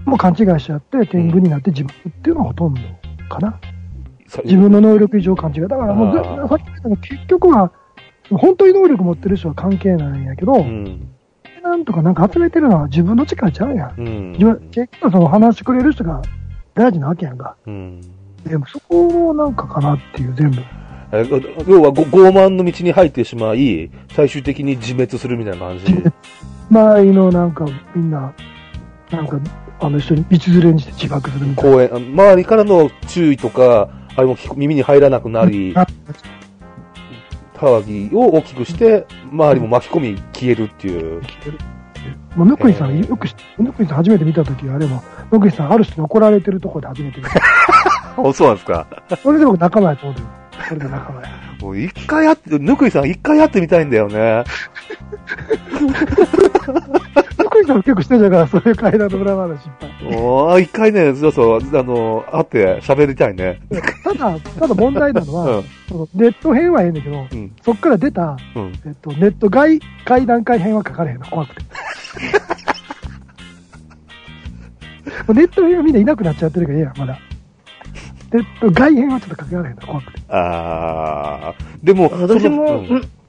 [0.05, 2.81] もう勘違いしちゃって、天狗になって自分っていうのがほとんど
[3.29, 3.59] かな。
[4.27, 5.61] さ自分の能力以上勘違い。
[5.62, 7.73] だからもうさっき言ったけど結局は、
[8.31, 11.11] 本当に能力持ってる人は関係ないんやけど、うん。
[11.62, 13.95] なんとかなんか集めてるのは自分の力ちゃうやん。
[13.99, 14.33] うん。
[14.33, 16.23] 自分結局その話してくれる人が
[16.75, 17.57] 大事なわけやんか。
[17.67, 18.01] うん。
[18.45, 20.61] でもそこをなんかかなっていう全部。
[21.16, 21.29] え
[21.66, 25.85] 要はご傲慢の道に入ってしまい、最終的に自滅するみたいな感じ。
[26.70, 28.33] 周りのなんかみんな、
[29.11, 29.38] なんか、
[29.81, 31.70] あの一緒に道連れにして自爆するみたいな。
[31.70, 35.87] 公園、周りからの注意とか、あれも耳に入らなくなり、あ
[37.55, 41.22] 騒ぎを大きくして、周りも巻き込み消えるっていう。
[42.37, 47.40] もう、ぬくいさん、よく知って、ぬくいさん初めて見たとき、あれも、ぬくいさん、ある人に怒られてるところで初めて見た。
[48.16, 48.87] あ、そうなんですか。
[49.22, 50.27] それで僕仲間やと思うよ。
[50.27, 51.29] それで仲間や。
[51.61, 54.45] もう一回やって、ぬくいさん一回やってみたいんだよね。
[57.38, 60.12] ぬくいさんも結構してたから、そういう階段の裏話いっぱい。
[60.12, 63.61] もう一回ね、そうそう、あの、会って喋りたいね。
[64.03, 65.64] ただ、ただ問題なのうは、ん。
[65.88, 67.53] そのネット編はええんだけど、うん。
[67.62, 68.73] そっから出た、うん。
[68.87, 71.62] えっと、ネット外、階段階編は書かれへんの、怖くて。
[75.33, 77.19] ネット編はみんないなくなっちゃってるからええやん、まだ。
[78.35, 80.20] ネット外編はちょっと書かれへんの、怖くて。
[80.29, 81.87] あー。
[81.87, 82.85] でも、私も、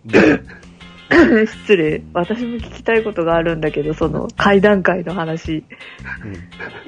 [1.46, 2.02] 失礼。
[2.12, 5.58] 私も聞きたいことがあるんだけど、その階段階の話。
[5.58, 5.64] い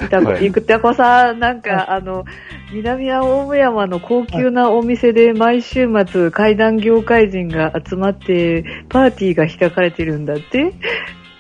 [0.09, 2.25] たこ、はいいくたこさん、なんか、あの、
[2.73, 10.73] 南青母山の高級なお店で毎週末階段業界人が集まってパーティーが開かれてるんだって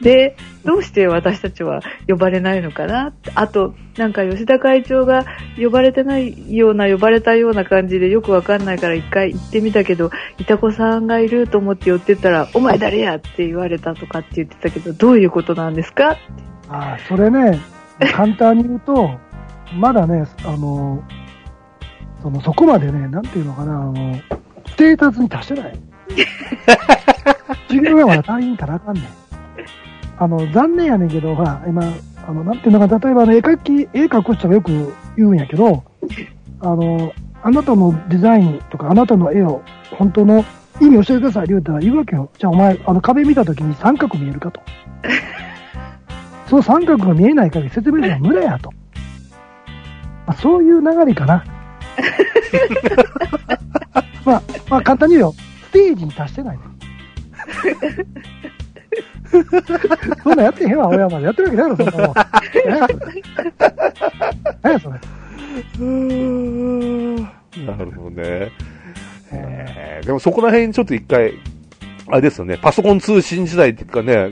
[0.01, 5.25] で、どうして私たちは呼ばれないのかなあと、なんか吉田会長が
[5.61, 16.11] 呼ばれてないような、呼ばれたような感じでよくわかんないから一回行ってみたけど、いたこさんがいると思って寄ってったら、お前誰やって言われたとかって言ってたけど、どういうことなんですか？
[16.69, 17.59] ああ、それね、
[18.13, 19.09] 簡単に言うと、
[19.79, 21.03] まだね、あの、
[22.21, 24.15] その、そこまでね、なんていうのかな、あの、
[24.67, 25.79] ステータスに達してない。
[27.67, 29.05] 授業がまだ足りんからあかんねん。
[30.17, 31.83] あの、残念やねんけど、ほら、今、
[32.27, 35.83] あの、なんていうのか、例えばあの、絵描き、絵描く人がよく言うんやけど、
[36.61, 40.43] あの、あなたのデザインとか、あなたの絵を、本当の
[40.81, 42.29] 意味教えてくださいって言うたら言うわけよ。
[42.37, 44.61] じゃあお前、あの壁見たときに三角見えるかと。
[46.47, 48.71] その三角が見えない限り説明書は無駄やと。
[50.25, 51.43] まあ、そういう流れかな。
[54.25, 55.33] まあ、まあ簡単に言うよ。
[55.67, 56.63] ステージに達してないね。
[60.23, 61.25] そんなんやってへんわ、親まで。
[61.25, 62.15] やってるわけないの、そんなもん。
[64.63, 64.99] 何やそれ。
[67.65, 68.51] なるほどね。
[69.31, 71.33] えーでもそこら辺ちょっと一回、
[72.07, 74.29] あれですよね、パソコン通信時代っていうかね、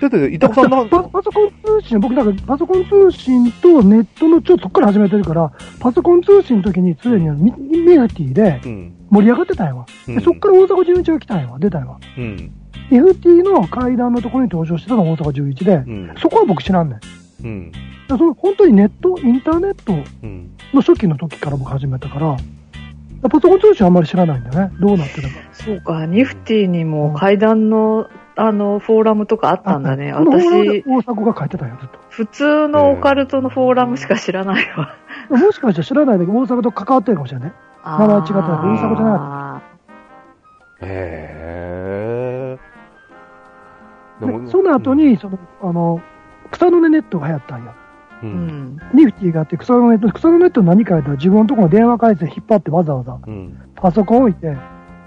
[0.00, 8.92] だって、伊藤さんなんパ パソコン通信、僕なんかパソコン通信とネットのちょっとそっから始めてるから、パソコン通信の時に常にミミフティでうん。
[9.10, 9.86] 盛り上がってたんやわ。
[10.08, 11.58] うんでそっから大阪11が来たんやわ。
[11.58, 11.98] 出たんやわ。
[12.16, 12.50] うん。
[12.90, 16.14] ミフティの階段のところに登場してたのが大阪11で、うん。
[16.18, 17.46] そこは僕知らんねん。
[17.46, 17.72] うん。
[18.08, 20.50] らその本当にネット、インターネットうん。
[20.72, 22.36] の初期の時から僕始めたから、
[23.22, 24.76] パソコン通信あんまり知らないんだよね。
[24.80, 25.34] どうなってるか。
[25.52, 28.08] そうか、ニフティにも階段の
[28.40, 30.12] あの、フォーラムとかあったんだね。
[30.12, 31.98] 私、大迫が書いてたよ、ずっと。
[32.08, 34.94] 普通のオカルトのフォーラムしか知らないわ。
[35.28, 37.54] もしかしたら知らないで大阪と関わってるかもしれないね。
[37.84, 38.44] 名前違ったら大
[38.76, 39.62] 阪じゃなか
[40.82, 41.87] へえ。
[44.20, 46.00] その後、に、その、あの、
[46.50, 47.72] 草の根ネットが流行ったんよ。
[48.22, 48.26] う。
[48.26, 48.32] うん
[48.76, 48.78] ん。
[48.94, 53.56] ニフティがあって草のネット、草のネット何かやったら自分のところの電話回線引っ張ってわざわざうん。
[53.76, 54.56] パソコン置いて、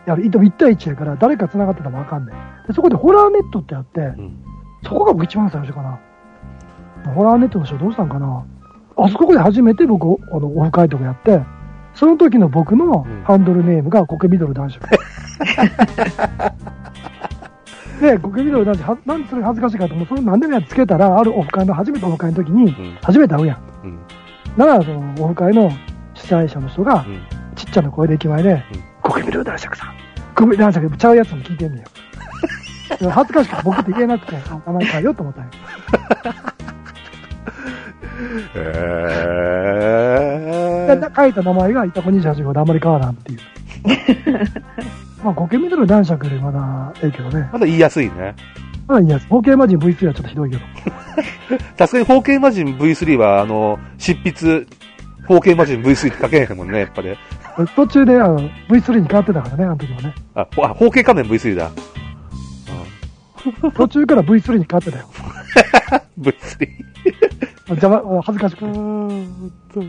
[0.06, 0.24] やる。
[0.24, 2.36] 1対1やから誰か繋がってたらわかんない。
[2.68, 4.38] でそこでホラーネットってあって、うん。
[4.84, 6.00] そこが僕一番最初かな。
[7.14, 8.46] ホラーネットの人どうしたんかな
[8.98, 11.42] あそこで初めて僕、あの、オフ会とかやって、
[11.96, 14.80] その時の僕のうんハンドルネームがコケミドル男子。
[18.02, 20.08] で、コケミドル男子、はなんでそれ恥ずかしいかと思う。
[20.08, 22.98] それ何でもやつけたら、あるオフ会の、初めてオフ会の時に、うん。
[23.04, 23.60] 初めて会うやん。
[23.84, 24.00] うん。
[24.58, 25.72] だから、その、オフ会の
[26.16, 27.22] 主催者の人が、うん。
[27.56, 28.64] ちっちゃな声で駅前で、うん
[29.04, 29.96] コケミドル男爵さん。
[30.36, 31.88] コケミドル男爵ちゃうやつに聞いてんねんよ。
[33.10, 35.52] 恥ずかしくて僕って言えなくて、あ名前変えようと思ったんよ。
[38.56, 38.60] へ
[40.90, 40.96] え。
[40.96, 43.40] で 書いた名前がイタコ28号であんまり変わらんっていう。
[45.24, 47.50] まあ、コケミドル男爵よりまだええけどね。
[47.52, 48.36] まだ言いやすいね。
[48.88, 49.28] まあいいやつ。
[49.28, 50.64] 包茎魔人 V3 はちょっとひどいけど。
[51.78, 54.66] さすがに包茎魔人 V3 は、あの、執筆、
[55.28, 57.16] 包茎魔人 V3 って書けへんもんね、やっぱり。
[57.76, 60.16] 途中であの V3 に変わってたからね、あの時もね。
[60.36, 61.72] あ、ほあ包茎仮面 V3 だ。
[63.76, 65.06] 途中から V3 に変わってたよ。
[66.18, 66.68] うん、V3。
[67.70, 69.82] 邪魔、恥ずかしくて。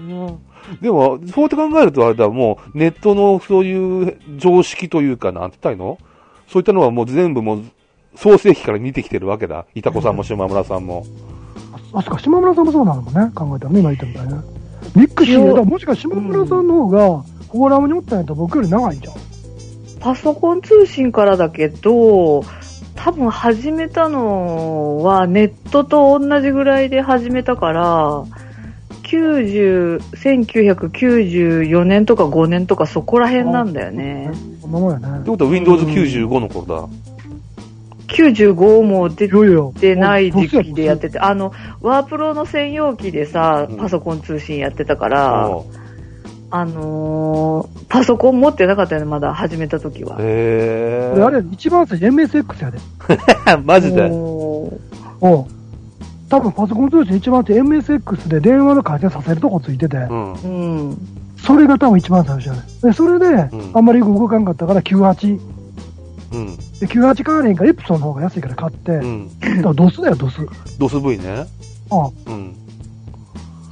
[0.81, 5.99] でも、そうやって考えるとあれだ、もう、ネットのそういう常識というか、なんて言ったらいいの？
[6.49, 7.63] そういったのはもう全部もう、
[8.15, 9.65] 創世期から見てきてるわけだ。
[9.75, 11.05] いたこさんも島村さんも。
[11.93, 14.35] あ、そっか、島村さんもそうなのもね、考えたらね、今言ったみたいね。
[14.95, 19.15] ミックシーで、だもしかしたら島村さんの方が、フォーラムにおったんやったら僕より長いんじゃん。
[20.01, 22.43] パソコン通信からだけど、
[22.95, 28.25] 多分始めたのはネットと同じぐらいで始めたから、
[29.13, 34.31] 90、1994年とか5年とかそこら辺なんだよね。
[34.63, 35.31] そんなもんやねって。
[35.31, 36.89] ことは Windows 95の頃だ。
[38.09, 39.29] 95も出
[39.81, 45.65] てない時期でやってて、あの、ワープロの専用機でさうん、パソコン通信やってたから、おう
[46.51, 50.17] あのーパソコン持ってなかったよね、まだ始めた時は。
[50.21, 52.79] へこれあれ、一番最初 MSX やで。
[53.49, 53.57] え。
[53.65, 54.11] マジで。
[54.11, 55.47] お
[56.33, 60.33] 多分パソコン通信一番最初 MSX で電話の回転させるとこついてて、うん。
[60.33, 60.99] うん。
[61.37, 62.63] それが多分一番最初やね。
[62.83, 65.39] で、それで、んあんまり動かんかったから98。
[66.33, 66.57] うん。
[66.57, 69.29] で、98買われへんからエプソンの方が安いから買って、うん。
[69.41, 70.39] だからドスだよ、ドス。
[70.79, 71.47] ドス V ね。
[71.91, 72.57] あうん。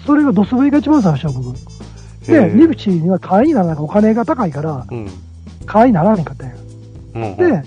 [0.05, 1.57] それがドス V が一番最初よ、僕。
[2.27, 5.09] で、へえニブチには会員にならないからお金が高いから、うん。
[5.65, 6.55] 会員にならへんかったんや。
[7.15, 7.37] うん。
[7.39, 7.63] で、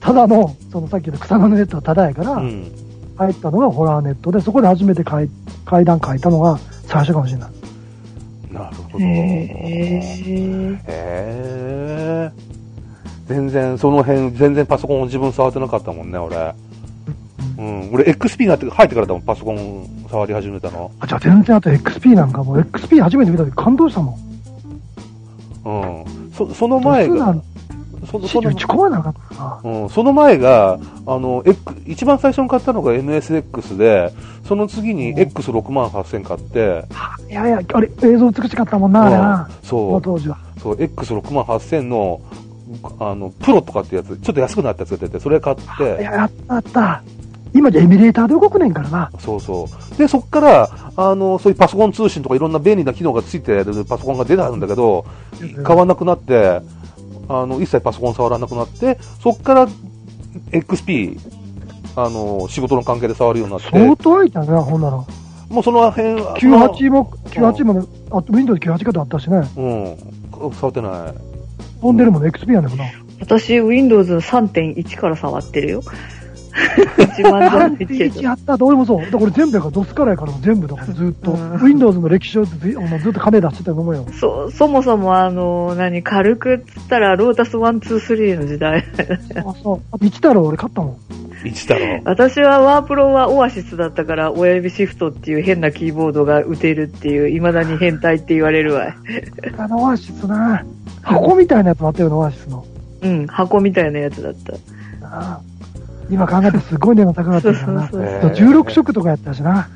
[0.00, 2.83] ただの、そのさっきの草のネットはただやから、うん。
[3.16, 5.28] 入ったのがホラーネットで、そこで初めて階
[5.64, 7.50] 階段書いたのが最初かもしれない。
[8.52, 9.04] なるほど。
[9.04, 10.80] へ。
[10.86, 12.30] え。
[13.26, 16.54] 全然、その辺、全然パソコンを自分触ってなかったもんね、俺。
[17.58, 17.90] うん。
[17.92, 20.90] 俺、XP になって、入ってからだもん、パソコン触り始めたの。
[21.00, 24.18] あ、じゃあ全然あと XP なんかもう XP 初めて見た時感動したも
[25.64, 25.64] ん。
[25.64, 25.70] う
[26.02, 26.32] ん。
[26.32, 27.34] そ、その前が
[28.14, 29.60] その、その打、ち込まなかったな。
[29.64, 34.12] うん、その前が、あの、X、一番最初に買ったのが MSX で、
[34.46, 36.84] その次にうん X6 万8000買って、
[37.30, 39.48] いやいや、あれ、映像美しかったもんな、あれな。
[39.50, 40.38] うんそのそう、当時は。
[40.62, 42.20] そう、X6 万8000の、
[43.00, 47.02] あの、プロとかってやつ、ちょっと安くなったやつが出て、それ買っいて、や、あったあった。
[47.54, 49.10] 今じゃエミュレーターで動くねんからな。
[49.20, 49.96] そうそう。
[49.96, 55.04] で、そっから、あの、そういうパソコン通信とかいろんな便利な機能がついてるパソコンが出たんだけど、
[55.62, 56.60] 買わなくなって、
[57.28, 59.68] あの、一切パソコン触らなくなって、そっから
[60.50, 61.18] XP、
[61.96, 64.96] あの、仕事の関係で触るようになって、相当空いたな、ほんなら。
[64.96, 69.36] もうその辺は、98も、98もね、あと Windows 98かあったしね。
[69.56, 71.34] うん、触ってない。
[71.80, 72.84] 飛んでるもんね、XP やねんな。
[73.20, 75.82] 私、Windows 3.1から触ってるよ。
[76.98, 78.22] 一番じゃないけ3.1ど。
[78.22, 79.00] やったと、俺もそう。
[79.00, 81.32] だからこれ全部やから、ドスからやから全部だからずっと。
[81.32, 84.06] うん Windows の歴史をずっと金出してたと思うよ。
[84.20, 88.84] そ、そもそもあの、何、軽くっつったら、ロータス1、2、3の時代。
[89.36, 89.80] あ、そう。
[89.92, 90.96] あと1太郎俺買ったもん。
[91.44, 92.00] 一太郎。
[92.04, 98.94] 私はワープロはオアシスだったから、親指シフトっていう変なキーボードが打てるっていう、未だに変態って言われるわ。
[99.58, 100.64] あのオアシスな。
[101.02, 102.66] 箱みたいなやつもあったよな、オアシスの。
[103.02, 104.52] うん、箱みたいなやつだった。
[105.00, 105.40] なあ
[106.10, 107.88] 今考えてすごい値が高かったからな。
[107.88, 109.68] そうそうへあと16色とかやったしな。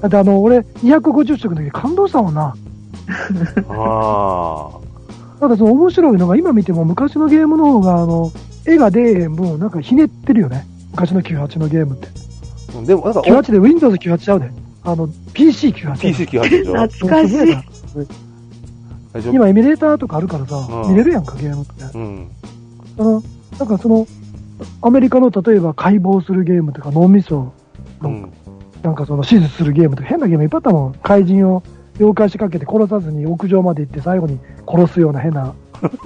[0.00, 2.54] だってあの、俺、250色の時感動したもんな。
[3.68, 4.70] あ
[5.40, 8.30] ただその面白いのが、今見ても昔のゲームの方が、あの、
[8.66, 10.66] 絵が出えへん分、なんかひねってるよね。
[10.92, 12.08] 昔の98のゲームって。
[12.76, 14.50] うんでも、なんか、98で Windows 98ちゃうで。
[14.84, 15.98] あの、PC98。
[15.98, 17.56] PC 機入ってるでしょ 懐かしい。
[19.32, 21.98] 今エミュレーターとかあるからさ、うん見れるやんか、ゲームって。
[21.98, 22.28] うん。
[22.96, 23.22] その、
[23.58, 24.06] なんかその、
[24.82, 27.52] アメリカの例えば解剖するゲームとか脳みそ
[28.00, 28.32] の、うん。
[28.82, 30.94] なんかその手術するゲームとか変なゲームいっぱいあったもん。
[30.94, 31.62] 怪人を
[31.96, 35.54] 妖怪仕掛けて殺さずに屋上まで行って最後に殺すような変な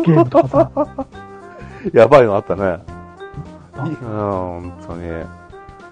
[0.05, 1.07] ゲームとかさ。
[1.93, 2.79] やばいのあったね。
[3.77, 5.45] うん、本当に。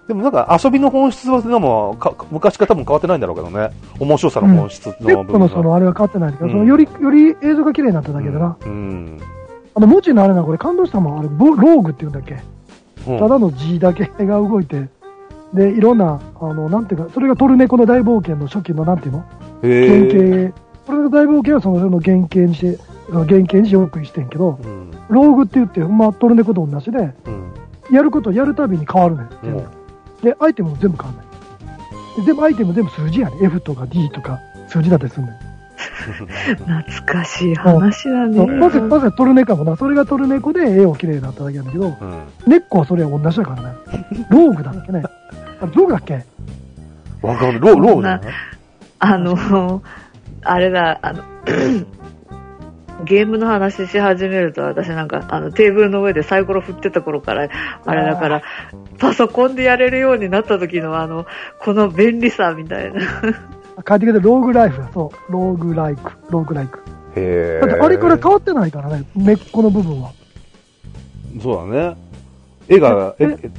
[0.09, 3.70] でもなんか遊びの本質はでもか昔から多分変わってないんだろうけどね。
[4.01, 5.33] 面白さの本質の部分が。
[5.33, 8.57] トのそのあれは変わってないけど、うんそのより、より映像が綺麗になっただけでな。
[8.66, 9.18] うん。
[9.74, 11.18] あの、文字のあれな、これ感動したもん。
[11.18, 12.42] あれ、ボローグって言うんだっけ？
[13.11, 13.18] うん。
[13.18, 14.88] ただの字だけが動いて、
[15.54, 19.24] で、いろんな、あの、なんていうか、それがトルネコの大冒険の初期の、なんていうの？
[19.62, 20.44] へ原え。
[20.46, 22.78] 型、トルネコの大冒険はそのその原型にして、
[23.11, 24.90] 原型にしてよくしてんけど、うん。
[25.08, 27.52] ローグって言って、ほんまトルネコと同じで、うん。
[27.90, 29.28] やることやるたびに変わるねん。
[30.22, 31.26] で、アイテムも全部変わんない。
[32.16, 33.44] で全部アイテム全部数字やねん。
[33.44, 35.35] F とか D とか数字だったりすんねん。
[36.57, 38.47] 懐かしい話だね。
[38.47, 42.23] まず、まずトルネコもな、それがトルネコで絵を綺麗になっただけなんだけど、うん。
[42.47, 43.75] 根っこはそれは同じだからね。
[44.31, 45.03] ローグだっけね。
[45.61, 46.25] あれ、ローグだっけ？
[47.23, 47.61] わかんない。
[47.61, 48.29] ロー、ローだね。
[48.99, 49.83] あの、
[50.42, 51.23] あれだ、あの、
[53.05, 57.49] ゲームの話し始めると私なんかあのテーブルの上でサイコロ振ってた頃から
[57.85, 58.42] あれだから
[58.99, 61.27] パソコンでやれるようになった時のあの
[61.59, 63.01] この便利さみたいな
[63.88, 64.90] 書いてくれてローグライフだ。
[64.92, 65.32] そう。
[65.32, 66.12] ローグライク。
[66.30, 66.78] ローグライク。
[67.16, 67.66] へえ。
[67.66, 69.04] だってあれから変わってないからね。
[69.14, 70.12] 根っこの部分は。
[71.42, 71.96] そうだね。
[72.68, 73.50] 絵が、ええ、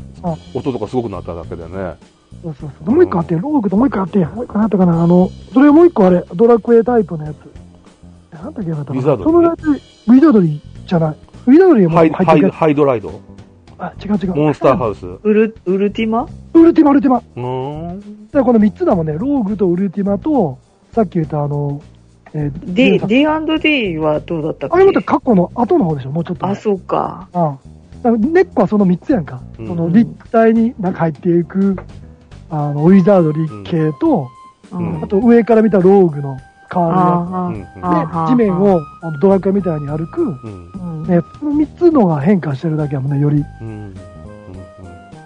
[0.54, 1.96] 音とかすごくなっただけでね。
[2.44, 2.96] そうそうそう。
[2.96, 4.20] もう一個あって、ローグともう一個あって。
[4.26, 5.04] もう一個ったかな。
[5.04, 7.38] あの、それもう一個あれ、ドラクエタイプのやつ。
[8.34, 11.16] えなんだっけなったかなウィザードリーそのやつ、ウィザードリーじゃない。
[11.46, 13.33] ウィザードリーもハイハイ入ってるやハイドライド？
[13.92, 14.06] つ。
[14.10, 14.36] あ、違う違う。
[14.36, 15.06] モンスターハウス？
[15.06, 16.28] うウルウルティマ？
[16.54, 17.24] ウルティマ、ウルティマ。
[17.36, 18.00] ーん。
[18.28, 19.14] だからこの3つだもんね。
[19.14, 20.60] ローグとウルティマと、
[20.94, 21.82] さっき言ったあの、
[22.34, 24.76] えー D さ D&D はどうだったっけ？
[24.76, 27.58] あれまた過去の後の方でしょ、もうちょっとね、あそうかああ
[28.02, 29.42] だから根っこはその3つやんか。
[29.60, 31.78] うんその立体に中入っていく、
[32.50, 34.28] あの、ウィザードリー系と、
[34.72, 36.38] うんあと上から見たローグの
[36.74, 37.66] 変わるで、
[38.32, 40.26] 地面をあのドラクエみたいに歩く、
[41.08, 43.44] ね、その3つのが変化してるだけやもんね、より。
[43.62, 43.68] うん。
[43.68, 43.96] うん。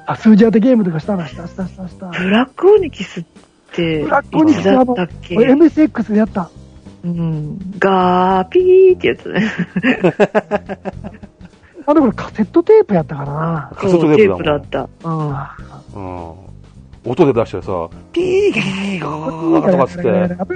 [0.06, 2.08] あ、数字当てゲームとかしたな、したしたしたした。
[2.08, 3.24] ブラックオニキスっ
[3.74, 5.38] てブラックオニキスはもうだったっけ？
[5.38, 6.50] 俺 MSX でやった。
[7.04, 9.44] うん、ガーピーってやつね。
[11.86, 13.72] あ、でもこれカセットテープやったかな。
[13.76, 14.90] カセットテープだった。
[15.04, 15.34] うん。
[15.34, 15.56] あ
[15.96, 16.34] うん。
[17.10, 20.04] 音で出してさ、ピーギーガーとかっつって。
[20.04, 20.56] ブ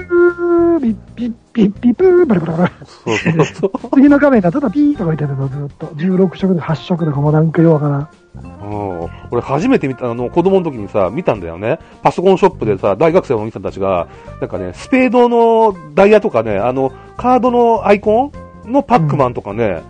[0.76, 3.90] ービッピッピッピップーバリバリバリそうそうそう。
[3.94, 5.86] 次の画面がただピーとか言ってるのずっと。
[5.86, 8.08] 16色で8色とかもなんかようわからん。
[8.34, 11.78] うん俺初めて見た、あの、子供の時にさ、見たんだよね。
[12.02, 14.08] パソコンショップでさ、大学生のお兄さんたちが、
[14.40, 18.32] なんかね、スペードのダイヤとかね、あの、カードのアイコ
[18.66, 19.82] ンのパックマンとかね、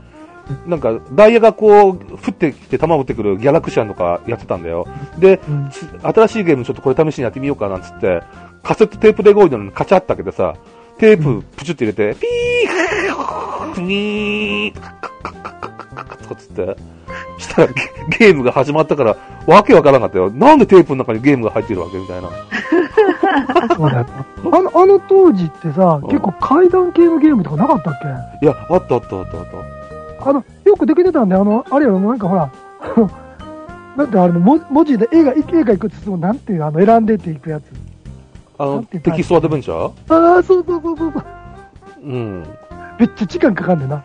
[0.67, 4.87] なんか、ダイヤがこう、降ってきて弾を撃ってくるギャラクシアンとかやってたんだよ。
[5.19, 8.23] で、うんつ新しいゲームちょっとこれ試しにやってみようかなんつって、
[8.63, 10.55] カセットテープレコードのカチャって開けてさ、
[10.99, 16.77] テーププチュって入れて、ピー、ピー、カッカッカッカッカッカッカッとかつって、
[17.39, 17.75] したらゲ
[18.19, 20.31] ゲームが始まったから、わけわからなかったよ。
[20.31, 22.29] なんでテープの中にゲームが入ってるわけみたいな。
[23.77, 24.07] そうだよ
[24.45, 27.99] あの、あの当時ってさうん、結構階段系のゲームとかなかったっ
[28.41, 29.72] けいや、あったあったあったあった。
[30.25, 31.43] あの、よくできてたんだよ。
[31.43, 32.51] あの、あれやろ、なんかほら、
[33.97, 37.65] なんてあれの文文字で絵が、絵がいくつも、なんていう、あの、選んでっていくやつ。
[38.59, 40.35] あの、テキストアドベンチャー？
[40.35, 41.25] ああ、そうそうそうそうそう。
[42.05, 42.45] うん。
[42.99, 44.03] めっちゃ時間かかんねんな。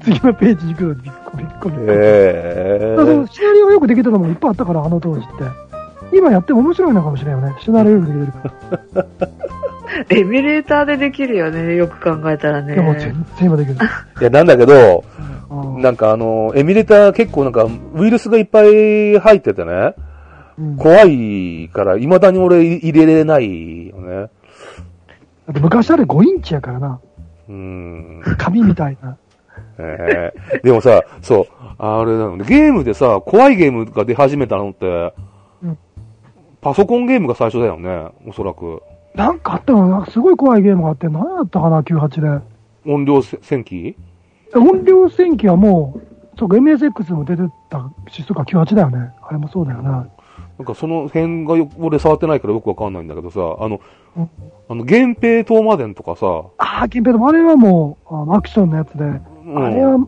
[0.00, 1.84] 次のページ行くのにびっこびっこびっこ。
[1.88, 6.16] えだからシナリオがよくできてたのもいっぱいあったから、あの当時って。
[6.16, 7.54] 今やっても面白いのかもしれんよね。
[7.60, 8.44] シナリオよくできてるか
[8.94, 9.06] ら。
[10.10, 12.74] エミュレーターでできるよね、よく考えたらね。
[12.74, 13.74] でも全然今できる。
[14.20, 15.04] いや、なんだけど、
[15.50, 19.94] うんなんかあの、エミュレーター結構なんか、ウイルスがいっぱい入っててね、
[20.58, 24.24] うんだ怖いから、未だに俺入れれないよね。
[25.50, 26.98] って昔あれ5インチやからな。
[27.48, 28.22] うん。
[28.38, 29.16] 紙みたいな。
[29.78, 31.46] えーでもさ、そう、
[31.78, 35.12] あれなのね、ゲームでさ、怖いゲームが出始めたのって、
[35.62, 35.78] うん
[36.60, 38.82] パソコンゲームが最初だよね、おそらく。
[39.16, 42.44] なんかあったのなすごい怖いゲームがあって、何やったかな、98で。
[42.92, 43.96] 音量せ戦記
[44.54, 46.00] 音量戦記はも
[46.34, 49.10] う、そうか、MSX も出てたし、そうか、98だよね。
[49.22, 50.06] あれもそうだよな。
[50.58, 53.80] なんかその辺がよ俺触ってないからよくわかんないんだけどさ、あの、
[54.16, 54.30] うん
[54.68, 56.26] あの、源平東馬伝とかさ、
[56.58, 59.98] ああ、キンペイでもあれはもう、あのアクションのやつで、うんあれは、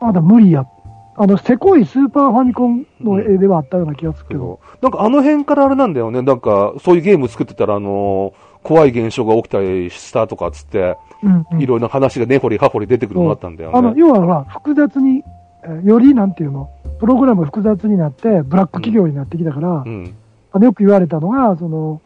[0.00, 0.70] まだ無理やっ
[1.16, 4.60] あの、せこいスーパーファミコンの絵ではあったような気がするけど。
[4.82, 6.22] なんかあの辺からあれなんだよね。
[6.22, 11.60] なんか、そういうゲーム作ってたら、あのー怖い現象が起きたりしたとかっつって、うん、うん。
[11.60, 13.78] いろいろな話が根掘り葉掘り出てくるのがあったんだよね。
[13.78, 15.22] あの、要はほら、複雑に、
[15.64, 20.14] えーよりなんていうの、プログラム複雑になって、ブラック企業になってきたから、うん。
[20.52, 22.00] あのよく言われたのが、その、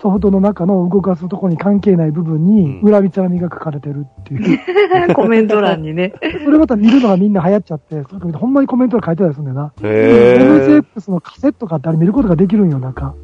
[0.00, 4.60] ソフトの中の動かすところに関係ない部分にうん恨みつらみが書かれてるっていう。
[5.14, 6.12] コメント欄にね。
[6.44, 9.72] それまた見るのがみんな流行っちゃって、それほんまにコメントが書いてたりするんだよな。
[9.82, 10.82] へー。
[10.82, 13.14] MSX のカセットかってあれ見ることができるんよ、なんか。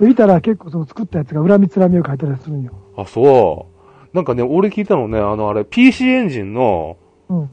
[0.00, 2.72] 見たら結構その作ったやつが恨みつらみを書いてたりするんよ。
[2.96, 3.66] あ、そ
[4.12, 4.16] う。
[4.16, 6.96] なんかね、俺聞いたのね、あの、あれ、PC エンジンの、
[7.28, 7.50] うん。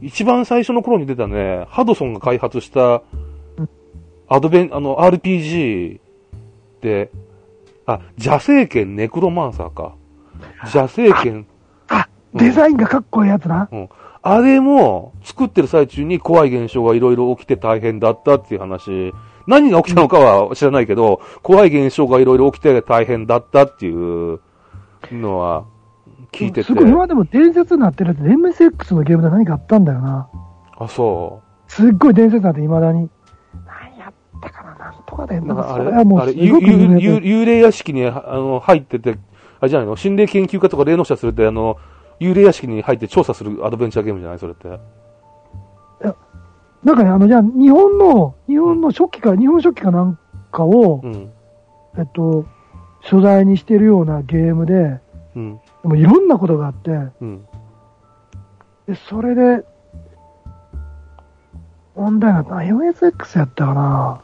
[0.00, 3.02] 一番最初の頃に出たね、ハドソンが開発した
[3.56, 3.68] うん、
[4.28, 6.00] アドベン、あの、RPG で、
[7.86, 9.94] あ、邪聖剣ネクロマンサーか。
[10.62, 11.46] 邪聖剣、
[11.88, 13.68] あ、うんデザインがかっこいいやつな。
[14.22, 19.12] あれも、作ってる最中に怖い現象がいろいろ起きて大変だったっていう話。
[19.46, 24.40] 何が起きたのかは知らないけど、怖い現象がいろいろ起きて大変だったっていう
[25.10, 25.64] のは
[26.30, 26.62] 聞いてて。
[26.62, 30.28] すごい、今でも伝説になってるやつ、MSX のゲームで何かあったんだよな。
[30.78, 33.10] あ、そすっごい伝説になって、未だに。
[34.48, 35.36] ったかな、なんとかで。
[35.38, 35.46] う。
[35.46, 36.32] なんかあれ、それはもうあれ。
[36.32, 39.18] 幽霊屋敷にあの入ってて、
[39.60, 39.96] あれじゃないの？
[39.96, 41.76] 心霊研究家とか霊能者するって、あの、
[42.20, 44.38] 幽霊屋敷に入って調査するアドベンチャーゲームじゃない？
[44.38, 44.68] それって。
[46.84, 50.18] なんかね、あの、じゃあ、日本の、日本の初期か、日本書紀かなん
[50.50, 51.30] かを、うん。
[51.96, 52.44] えっと、
[53.02, 54.98] 所在にしてるようなゲームで、
[55.36, 55.60] うん。
[55.82, 56.90] でもいろんなことがあって、
[57.20, 57.46] うん。
[58.88, 59.64] で、それで、
[61.94, 64.20] 問題なったな、MSX やったかな？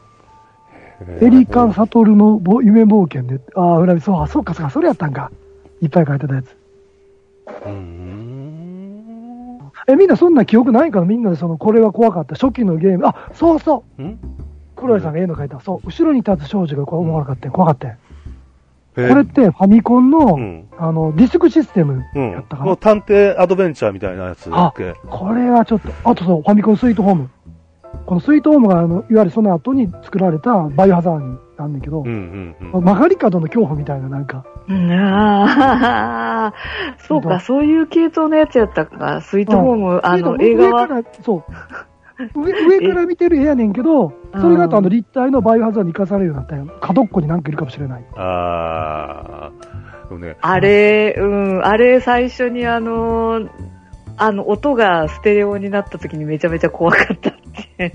[1.21, 5.31] エリカ・サトルのぼ夢冒険で、ああ、裏見、そう、あそうか、そうか、それやったんか。
[5.81, 6.45] いっぱい書いてたやつ。
[6.45, 9.59] うーん。
[9.87, 14.19] え、みんなそんな記憶ないから、みんなでその、これは怖かった、初期のゲーム、あ、そうそう、ん？
[14.75, 17.87] 黒井さんが絵の描いた、そう、後ろに立つ少女が怖かった、怖かった。
[17.89, 17.95] こ
[18.95, 20.65] これってファミコンの、うん。
[20.77, 22.57] あの、ディスクシステムうんやった。
[22.57, 22.63] かな？
[22.63, 24.95] この探偵アドベンチャーみたいなやつだっけ？
[25.07, 27.29] これはちょっと、あとそう、ファミコンスイートホーム。
[28.09, 32.83] このスイートホームが、あの、いわゆるその後に作られたバイオハザードになんだけどうん、うんうん。
[32.83, 36.53] 曲がり角の恐怖みたいな、なんか、うんああ、
[36.97, 39.21] そうか、そういう系統のやつやったか。
[39.21, 41.43] スイートホーム、あの、映画は、上から、そう。
[42.33, 46.65] 上上から見てる絵やねんけど、それがあとあの立体のバイオハザードに生かされるようになったよ。
[46.81, 48.05] 角っこになんかいるかもしれない。
[48.15, 50.09] あー。
[50.09, 53.47] でもね、あれ、うん、あれ最初にあの、
[54.17, 57.28] あの、音がステレオになった時にめちゃめちゃ怖かった
[57.77, 57.93] ね。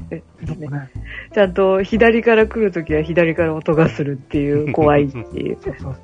[1.32, 5.58] ちゃんと左から来るときは左から音がするっていう、怖いっていう。
[5.62, 5.96] そうそう。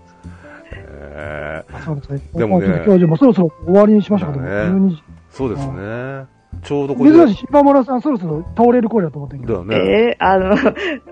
[0.73, 2.21] えーそうですね。
[2.35, 4.41] でもね今日もうそろそろ終わりにしましょうか。
[4.41, 5.03] ね12時。
[5.31, 6.41] そうですね。
[6.63, 9.65] ちょうどこれ珍しい、島村さんそろそろ倒れる声だと思ってんけど。
[9.65, 10.17] だよね。
[10.17, 10.57] えー、あの、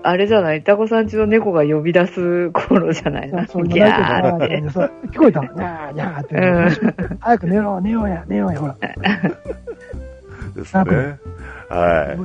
[0.03, 3.47] あれじゃないタコさんちの猫が呼び出す頃じゃないな。
[3.47, 4.61] そう、ギ今ャーって。
[5.09, 5.41] 聞こえた。
[5.47, 7.17] にゃーにゃーって。
[7.19, 8.75] 早く寝ろ、寝ようや、寝ようや、ほら。
[10.55, 11.19] ですね。
[11.69, 12.17] は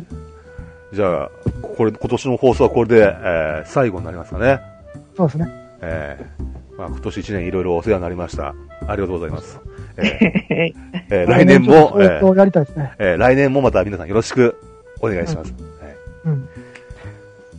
[0.92, 0.97] い。
[0.97, 1.30] じゃあ、
[1.62, 4.61] これ、今年の放送はこれで、えー最後になりますかね。
[5.16, 5.49] そうですね。
[5.80, 8.49] えーまあ、今年一年いろいろお世話になりました。
[8.49, 9.61] ありがとうございます。
[9.97, 10.74] えー
[11.11, 12.92] えー来年も、えーやりたいですね。
[12.99, 14.57] えー来年もまた皆さんよろしく
[15.01, 15.53] お願いします。
[15.53, 15.95] はい
[16.26, 16.49] うん。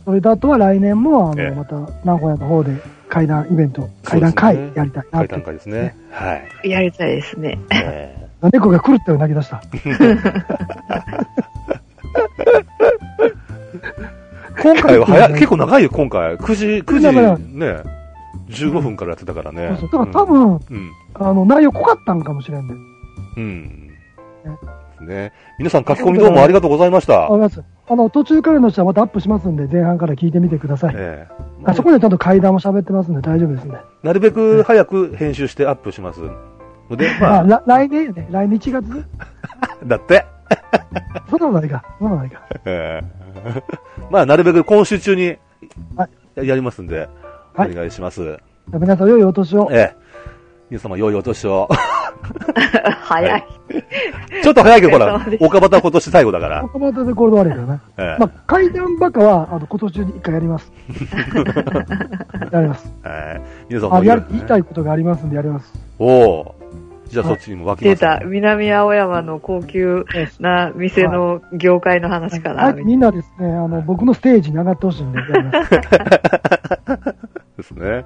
[0.04, 1.74] それとあとは来年も、あええの、また、
[2.04, 2.72] 名古屋の方で
[3.08, 5.42] 会談イベント、会談会やりたいなって会談。
[5.42, 5.96] 会ですね。
[6.10, 6.70] はい。
[6.70, 7.58] やりたいですね。
[7.72, 8.14] え
[8.52, 9.62] 猫が狂ったように泣き出した。
[12.16, 13.32] ー
[14.62, 16.36] 今回は早い、結構長いよ、今回。
[16.36, 17.76] 9時、9長い時、ね、
[18.48, 19.76] 15分からやってたからね。
[19.80, 20.60] そうそうだから多分、うん。
[21.14, 22.74] あの、内容濃かったんかもしれんね。
[23.36, 23.86] うん。
[23.86, 25.32] ですね。
[25.58, 27.34] 皆さん書き込みどうもありがとうございましたわか。
[27.34, 27.62] ります。
[27.88, 30.94] あの、途中からの人はまたアップしますんで、前半から聞いてみてください。
[30.96, 33.76] ええあそこでちゃんと階段も喋ってますんで大丈夫ですんで。
[34.04, 36.20] なるべく早く編集してアップします
[36.88, 38.28] ので、まあ、 まら来年やね。
[38.30, 39.04] 来年1月
[39.60, 40.24] あ、 だって、
[41.28, 41.84] そんなのないか。
[41.98, 42.42] そんなのないか。
[42.64, 43.62] え え
[44.10, 45.36] まあ、なるべく今週中に
[45.96, 47.08] はやりますんで、
[47.56, 48.38] おはい願いします。
[48.72, 49.68] 皆さん良いお年を。
[49.70, 50.06] ええ
[50.68, 51.68] 皆様、良いお年を。
[53.02, 53.44] 早い。
[54.42, 56.62] ちょっと早いけど、ほらお疲れ様で、した岡端は今年最後だから。
[56.62, 57.80] ここまででこれで終わりからね。
[57.98, 60.72] ええまあ、階段バカは、あの、今年中に一回やります。
[62.50, 62.92] やります。
[63.04, 65.72] はい皆さんあ、も言いたいことがありますんでやります。
[66.00, 66.54] おお
[67.08, 68.20] じゃあそっちにも湧きます、出た。
[68.24, 70.04] 南青山の高級
[70.40, 72.62] な店の業界の話かな。
[72.62, 75.18] 早くみんなですね、あの、僕のステージに上がってほしいんで。
[77.56, 78.04] ですね。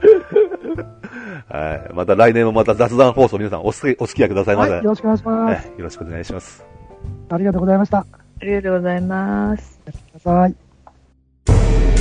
[1.49, 1.95] はい。
[1.95, 4.73] また来年もまた雑談放送皆さんお付きお付き合いくださいませ。
[4.73, 5.69] はい、よろしくお願いします。
[5.69, 6.65] ええよろしくお願いします。
[7.31, 7.99] ありがとうございました。
[7.99, 8.07] あ
[8.43, 9.81] りがとうございます。
[9.85, 12.00] ください。